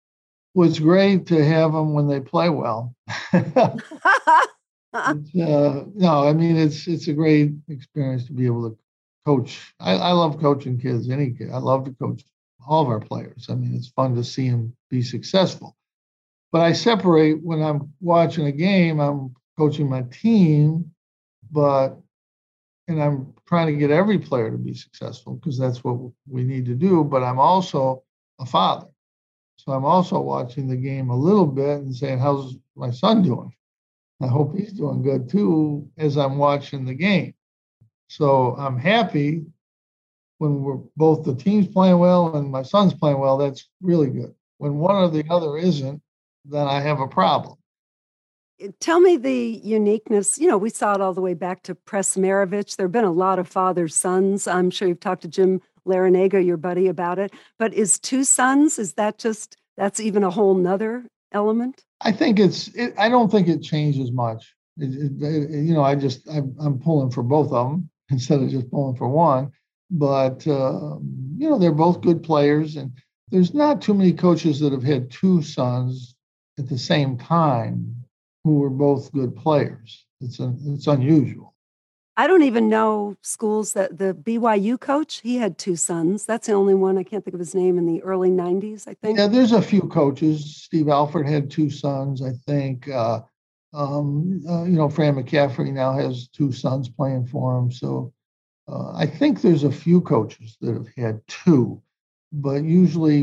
Well, 0.53 0.67
it's 0.67 0.79
great 0.79 1.27
to 1.27 1.43
have 1.45 1.73
them 1.73 1.93
when 1.93 2.07
they 2.07 2.19
play 2.19 2.49
well. 2.49 2.95
uh, 4.97 5.83
no, 5.93 6.27
I 6.27 6.33
mean 6.33 6.57
it's 6.57 6.87
it's 6.87 7.07
a 7.07 7.13
great 7.13 7.53
experience 7.69 8.25
to 8.25 8.33
be 8.33 8.45
able 8.45 8.69
to 8.69 8.77
coach. 9.25 9.73
I, 9.79 9.93
I 9.95 10.11
love 10.11 10.39
coaching 10.39 10.79
kids. 10.79 11.09
Any 11.09 11.31
kid, 11.31 11.51
I 11.51 11.57
love 11.57 11.85
to 11.85 11.91
coach 11.91 12.23
all 12.67 12.83
of 12.83 12.89
our 12.89 12.99
players. 12.99 13.47
I 13.49 13.55
mean, 13.55 13.75
it's 13.75 13.89
fun 13.89 14.15
to 14.15 14.23
see 14.23 14.49
them 14.49 14.75
be 14.89 15.01
successful. 15.01 15.75
But 16.51 16.61
I 16.61 16.73
separate 16.73 17.43
when 17.43 17.61
I'm 17.61 17.93
watching 17.99 18.47
a 18.47 18.51
game. 18.51 18.99
I'm 18.99 19.35
coaching 19.57 19.89
my 19.89 20.03
team, 20.03 20.91
but 21.51 21.97
and 22.87 23.03
I'm 23.03 23.33
trying 23.47 23.67
to 23.67 23.73
get 23.73 23.91
every 23.91 24.17
player 24.17 24.49
to 24.49 24.57
be 24.57 24.73
successful 24.73 25.35
because 25.35 25.57
that's 25.57 25.83
what 25.83 25.97
we 26.29 26.43
need 26.43 26.65
to 26.67 26.75
do. 26.75 27.03
But 27.03 27.23
I'm 27.23 27.39
also 27.39 28.03
a 28.39 28.45
father. 28.45 28.87
So 29.57 29.73
I'm 29.73 29.85
also 29.85 30.21
watching 30.21 30.67
the 30.67 30.77
game 30.77 31.09
a 31.09 31.17
little 31.17 31.45
bit 31.45 31.79
and 31.79 31.93
saying, 31.93 32.19
how's 32.19 32.55
my 32.75 32.91
son 32.91 33.23
doing? 33.23 33.51
I 34.21 34.27
hope 34.27 34.57
he's 34.57 34.73
doing 34.73 35.03
good 35.03 35.29
too 35.29 35.87
as 35.97 36.17
I'm 36.17 36.37
watching 36.37 36.85
the 36.85 36.95
game. 36.95 37.33
So 38.07 38.55
I'm 38.57 38.77
happy 38.77 39.45
when 40.39 40.61
we're 40.61 40.79
both 40.95 41.23
the 41.23 41.35
teams 41.35 41.67
playing 41.67 41.99
well 41.99 42.35
and 42.35 42.49
my 42.49 42.63
son's 42.63 42.93
playing 42.93 43.19
well. 43.19 43.37
That's 43.37 43.67
really 43.81 44.09
good. 44.09 44.33
When 44.57 44.77
one 44.77 44.95
or 44.95 45.09
the 45.09 45.25
other 45.29 45.57
isn't, 45.57 46.01
then 46.45 46.67
I 46.67 46.79
have 46.79 46.99
a 46.99 47.07
problem. 47.07 47.57
Uh, 48.63 48.69
tell 48.79 48.99
me 48.99 49.17
the 49.17 49.61
uniqueness. 49.63 50.39
You 50.39 50.47
know, 50.47 50.57
we 50.57 50.69
saw 50.69 50.95
it 50.95 51.01
all 51.01 51.13
the 51.13 51.21
way 51.21 51.33
back 51.33 51.63
to 51.63 51.75
Press 51.75 52.15
Maravich. 52.15 52.75
There 52.75 52.85
have 52.85 52.91
been 52.91 53.03
a 53.03 53.11
lot 53.11 53.39
of 53.39 53.47
father 53.47 53.87
sons. 53.87 54.47
I'm 54.47 54.71
sure 54.71 54.87
you've 54.87 54.99
talked 54.99 55.23
to 55.23 55.27
Jim 55.27 55.61
Larrañaga, 55.87 56.43
your 56.43 56.57
buddy, 56.57 56.87
about 56.87 57.19
it. 57.19 57.33
But 57.59 57.73
is 57.73 57.99
two 57.99 58.23
sons, 58.23 58.79
is 58.79 58.93
that 58.93 59.19
just, 59.19 59.57
that's 59.75 59.99
even 59.99 60.23
a 60.23 60.31
whole 60.31 60.55
nother 60.55 61.05
element? 61.31 61.83
I 62.01 62.11
think 62.11 62.39
it's. 62.39 62.67
It, 62.69 62.93
I 62.97 63.09
don't 63.09 63.31
think 63.31 63.47
it 63.47 63.61
changes 63.61 64.11
much. 64.11 64.53
It, 64.77 65.21
it, 65.21 65.49
you 65.51 65.73
know, 65.73 65.83
I 65.83 65.95
just 65.95 66.27
I'm, 66.29 66.55
I'm, 66.59 66.79
pulling 66.79 67.09
for 67.11 67.23
both 67.23 67.51
of 67.51 67.69
them 67.69 67.89
instead 68.09 68.41
of 68.41 68.49
just 68.49 68.69
pulling 68.69 68.95
for 68.95 69.07
one. 69.07 69.51
But 69.89 70.45
uh, 70.47 70.97
you 71.37 71.49
know, 71.49 71.57
they're 71.57 71.71
both 71.71 72.01
good 72.01 72.23
players, 72.23 72.75
and 72.75 72.91
there's 73.29 73.53
not 73.53 73.81
too 73.81 73.93
many 73.93 74.13
coaches 74.13 74.59
that 74.59 74.73
have 74.73 74.83
had 74.83 75.11
two 75.11 75.41
sons 75.41 76.15
at 76.59 76.67
the 76.67 76.77
same 76.77 77.17
time 77.17 77.95
who 78.43 78.59
were 78.59 78.69
both 78.69 79.11
good 79.11 79.35
players. 79.35 80.05
It's 80.21 80.39
a, 80.39 80.53
it's 80.65 80.87
unusual. 80.87 81.53
I 82.19 82.25
don't 82.25 82.41
even 82.41 82.67
know 82.67 83.15
schools 83.21 83.73
that 83.73 83.99
the 83.99 84.15
BYU 84.15 84.79
coach, 84.79 85.21
he 85.21 85.37
had 85.37 85.59
two 85.59 85.75
sons. 85.75 86.25
That's 86.25 86.47
the 86.47 86.53
only 86.53 86.73
one. 86.73 86.97
I 86.97 87.03
can't 87.03 87.23
think 87.23 87.35
of 87.35 87.39
his 87.39 87.53
name 87.53 87.77
in 87.77 87.85
the 87.85 88.01
early 88.01 88.31
90s, 88.31 88.87
I 88.87 88.95
think. 88.95 89.19
Yeah, 89.19 89.27
there's 89.27 89.51
a 89.51 89.61
few 89.61 89.81
coaches. 89.81 90.55
Steve 90.55 90.89
Alford 90.89 91.27
had 91.27 91.51
two 91.51 91.69
sons, 91.69 92.23
I 92.23 92.31
think. 92.47 92.89
Uh, 92.89 93.21
um, 93.71 94.41
uh, 94.49 94.63
you 94.63 94.77
know, 94.77 94.89
Fran 94.89 95.13
McCaffery 95.13 95.71
now 95.71 95.93
has 95.93 96.27
two 96.29 96.51
sons 96.51 96.89
playing 96.89 97.27
for 97.27 97.55
him. 97.55 97.71
So 97.71 98.11
uh, 98.67 98.93
I 98.95 99.05
think 99.05 99.41
there's 99.41 99.63
a 99.63 99.71
few 99.71 100.01
coaches 100.01 100.57
that 100.61 100.73
have 100.73 100.87
had 100.97 101.21
two, 101.27 101.79
but 102.31 102.63
usually, 102.63 103.19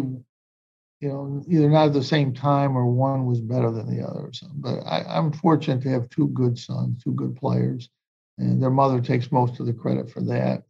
you 1.01 1.09
know, 1.09 1.43
either 1.49 1.69
not 1.69 1.89
at 1.89 1.95
the 1.95 2.05
same 2.05 2.33
time 2.33 2.77
or 2.77 2.87
one 2.87 3.27
was 3.27 3.41
better 3.41 3.73
than 3.73 3.93
the 3.93 4.07
other 4.07 4.21
or 4.21 4.33
something. 4.33 4.61
But 4.61 4.85
I, 4.87 5.03
I'm 5.09 5.33
fortunate 5.33 5.83
to 5.83 5.91
have 5.91 6.09
two 6.11 6.29
good 6.29 6.57
sons, 6.57 7.03
two 7.03 7.13
good 7.13 7.35
players 7.35 7.89
and 8.39 8.63
their 8.63 8.71
mother 8.71 9.01
takes 9.01 9.31
most 9.31 9.61
of 9.61 9.67
the 9.67 9.73
credit 9.73 10.11
for 10.11 10.21
that. 10.23 10.65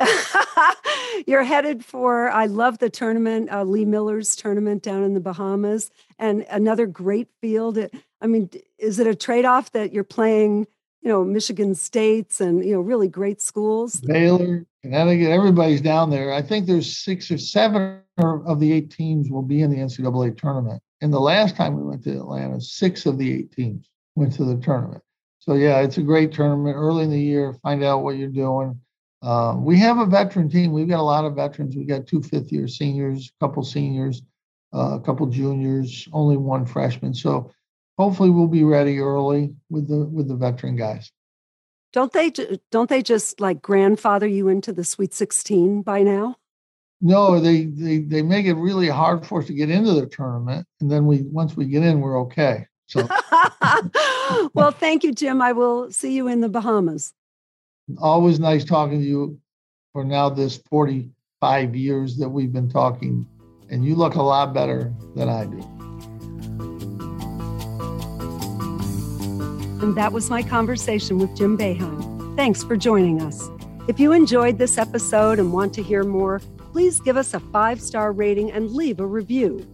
You're 1.26 1.44
headed 1.44 1.84
for, 1.84 2.30
I 2.30 2.46
love 2.46 2.78
the 2.78 2.90
tournament, 2.90 3.50
uh, 3.52 3.64
Lea 3.64 3.84
Miller's 3.84 4.36
tournament 4.36 4.82
down 4.82 5.02
in 5.02 5.14
the 5.14 5.20
Bahamas, 5.20 5.90
and 6.18 6.46
another 6.50 6.86
great 6.86 7.28
field. 7.40 7.78
I 8.20 8.26
mean, 8.26 8.50
is 8.78 8.98
it 8.98 9.06
a 9.06 9.14
trade 9.14 9.44
off 9.44 9.72
that 9.72 9.92
you're 9.92 10.04
playing 10.04 10.66
you 11.00 11.08
know, 11.08 11.24
Michigan 11.24 11.74
States 11.74 12.40
and, 12.40 12.64
you 12.64 12.74
know, 12.74 12.80
really 12.80 13.08
great 13.08 13.40
schools. 13.40 14.00
Baylor, 14.00 14.66
Connecticut, 14.82 15.28
everybody's 15.28 15.80
down 15.80 16.10
there. 16.10 16.32
I 16.32 16.42
think 16.42 16.66
there's 16.66 16.96
six 16.96 17.30
or 17.30 17.38
seven 17.38 18.00
of 18.18 18.60
the 18.60 18.72
eight 18.72 18.90
teams 18.90 19.30
will 19.30 19.42
be 19.42 19.62
in 19.62 19.70
the 19.70 19.76
NCAA 19.76 20.36
tournament. 20.36 20.82
And 21.00 21.12
the 21.12 21.20
last 21.20 21.56
time 21.56 21.76
we 21.76 21.82
went 21.84 22.02
to 22.04 22.10
Atlanta, 22.10 22.60
six 22.60 23.06
of 23.06 23.18
the 23.18 23.32
eight 23.32 23.52
teams 23.52 23.88
went 24.16 24.32
to 24.34 24.44
the 24.44 24.56
tournament. 24.56 25.02
So 25.48 25.54
yeah, 25.54 25.80
it's 25.80 25.96
a 25.96 26.02
great 26.02 26.30
tournament 26.30 26.76
early 26.76 27.04
in 27.04 27.10
the 27.10 27.18
year. 27.18 27.54
Find 27.62 27.82
out 27.82 28.02
what 28.02 28.18
you're 28.18 28.28
doing. 28.28 28.78
Uh, 29.22 29.54
we 29.56 29.78
have 29.78 29.96
a 29.96 30.04
veteran 30.04 30.50
team. 30.50 30.72
We've 30.72 30.86
got 30.86 31.00
a 31.00 31.02
lot 31.02 31.24
of 31.24 31.36
veterans. 31.36 31.74
We've 31.74 31.88
got 31.88 32.06
two 32.06 32.20
fifth 32.20 32.52
year 32.52 32.68
seniors, 32.68 33.32
a 33.40 33.46
couple 33.46 33.64
seniors, 33.64 34.20
uh, 34.74 34.96
a 34.96 35.00
couple 35.00 35.24
juniors, 35.28 36.06
only 36.12 36.36
one 36.36 36.66
freshman. 36.66 37.14
So 37.14 37.50
hopefully 37.96 38.28
we'll 38.28 38.46
be 38.46 38.62
ready 38.62 38.98
early 38.98 39.54
with 39.70 39.88
the 39.88 40.04
with 40.04 40.28
the 40.28 40.36
veteran 40.36 40.76
guys. 40.76 41.10
Don't 41.94 42.12
they 42.12 42.30
don't 42.70 42.90
they 42.90 43.02
just 43.02 43.40
like 43.40 43.62
grandfather 43.62 44.26
you 44.26 44.48
into 44.48 44.74
the 44.74 44.84
Sweet 44.84 45.14
16 45.14 45.80
by 45.80 46.02
now? 46.02 46.36
No, 47.00 47.40
they 47.40 47.64
they 47.64 48.00
they 48.00 48.20
make 48.20 48.44
it 48.44 48.52
really 48.56 48.88
hard 48.88 49.26
for 49.26 49.40
us 49.40 49.46
to 49.46 49.54
get 49.54 49.70
into 49.70 49.94
the 49.94 50.08
tournament, 50.08 50.66
and 50.82 50.90
then 50.90 51.06
we 51.06 51.22
once 51.22 51.56
we 51.56 51.64
get 51.64 51.84
in, 51.84 52.02
we're 52.02 52.20
okay. 52.24 52.66
So, 52.88 53.06
well, 54.54 54.70
thank 54.70 55.04
you, 55.04 55.12
Jim. 55.12 55.40
I 55.42 55.52
will 55.52 55.90
see 55.92 56.14
you 56.14 56.26
in 56.26 56.40
the 56.40 56.48
Bahamas. 56.48 57.12
Always 57.98 58.40
nice 58.40 58.64
talking 58.64 59.00
to 59.00 59.06
you. 59.06 59.38
For 59.92 60.04
now, 60.04 60.28
this 60.28 60.56
forty-five 60.70 61.76
years 61.76 62.16
that 62.16 62.28
we've 62.28 62.52
been 62.52 62.68
talking, 62.68 63.26
and 63.70 63.84
you 63.84 63.94
look 63.94 64.14
a 64.14 64.22
lot 64.22 64.52
better 64.52 64.92
than 65.14 65.28
I 65.28 65.46
do. 65.46 65.60
And 69.82 69.96
that 69.96 70.12
was 70.12 70.28
my 70.28 70.42
conversation 70.42 71.18
with 71.18 71.36
Jim 71.36 71.56
Boeheim. 71.56 72.36
Thanks 72.36 72.64
for 72.64 72.76
joining 72.76 73.22
us. 73.22 73.48
If 73.86 74.00
you 74.00 74.12
enjoyed 74.12 74.58
this 74.58 74.76
episode 74.76 75.38
and 75.38 75.52
want 75.52 75.72
to 75.74 75.82
hear 75.82 76.04
more, 76.04 76.40
please 76.72 77.00
give 77.00 77.16
us 77.16 77.32
a 77.32 77.40
five 77.40 77.80
star 77.80 78.12
rating 78.12 78.50
and 78.50 78.70
leave 78.70 79.00
a 79.00 79.06
review. 79.06 79.66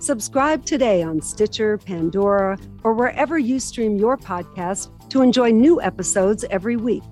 Subscribe 0.00 0.64
today 0.64 1.02
on 1.02 1.20
Stitcher, 1.20 1.76
Pandora, 1.76 2.56
or 2.84 2.92
wherever 2.92 3.36
you 3.36 3.58
stream 3.58 3.96
your 3.96 4.16
podcast 4.16 4.90
to 5.10 5.22
enjoy 5.22 5.50
new 5.50 5.82
episodes 5.82 6.44
every 6.50 6.76
week. 6.76 7.02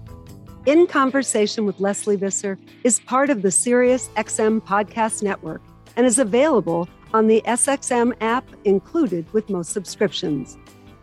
In 0.67 0.87
Conversation 0.87 1.67
with 1.67 1.81
Lesley 1.81 2.15
Visser 2.15 2.57
is 2.85 3.01
part 3.01 3.29
of 3.29 3.43
the 3.43 3.51
Sirius 3.51 4.09
XM 4.17 4.61
Podcast 4.61 5.25
Network 5.25 5.63
and 5.97 6.07
is 6.07 6.21
available 6.21 6.89
on 7.13 7.27
the 7.27 7.43
SXM 7.47 8.15
app 8.21 8.49
included 8.65 9.27
with 9.33 9.51
most 9.51 9.73
subscriptions. 9.73 10.57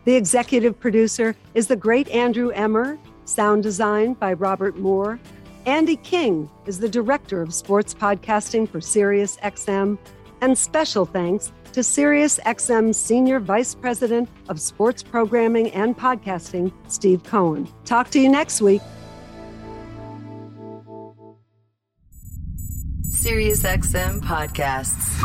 The 0.06 0.14
executive 0.14 0.80
producer 0.80 1.36
is 1.52 1.66
the 1.66 1.76
great 1.76 2.08
Andrew 2.08 2.48
Emmer, 2.48 2.98
sound 3.26 3.62
design 3.62 4.14
by 4.14 4.32
Robert 4.32 4.78
Moore. 4.78 5.20
Andy 5.66 5.96
King 5.96 6.48
is 6.64 6.78
the 6.78 6.88
director 6.88 7.42
of 7.42 7.52
sports 7.52 7.92
podcasting 7.92 8.66
for 8.66 8.80
Sirius 8.80 9.36
XM. 9.42 9.98
And 10.40 10.58
special 10.58 11.06
thanks 11.06 11.52
to 11.74 11.82
Sirius 11.82 12.38
XM 12.46 12.94
Senior 12.94 13.40
Vice 13.40 13.74
President 13.74 14.28
of 14.48 14.60
Sports 14.60 15.02
Programming 15.02 15.72
and 15.72 15.98
Podcasting, 15.98 16.72
Steve 16.86 17.24
Cohen. 17.24 17.68
Talk 17.84 18.10
to 18.10 18.20
you 18.20 18.28
next 18.28 18.62
week. 18.62 18.80
Sirius 23.02 23.64
XM 23.64 24.20
Podcasts. 24.20 25.20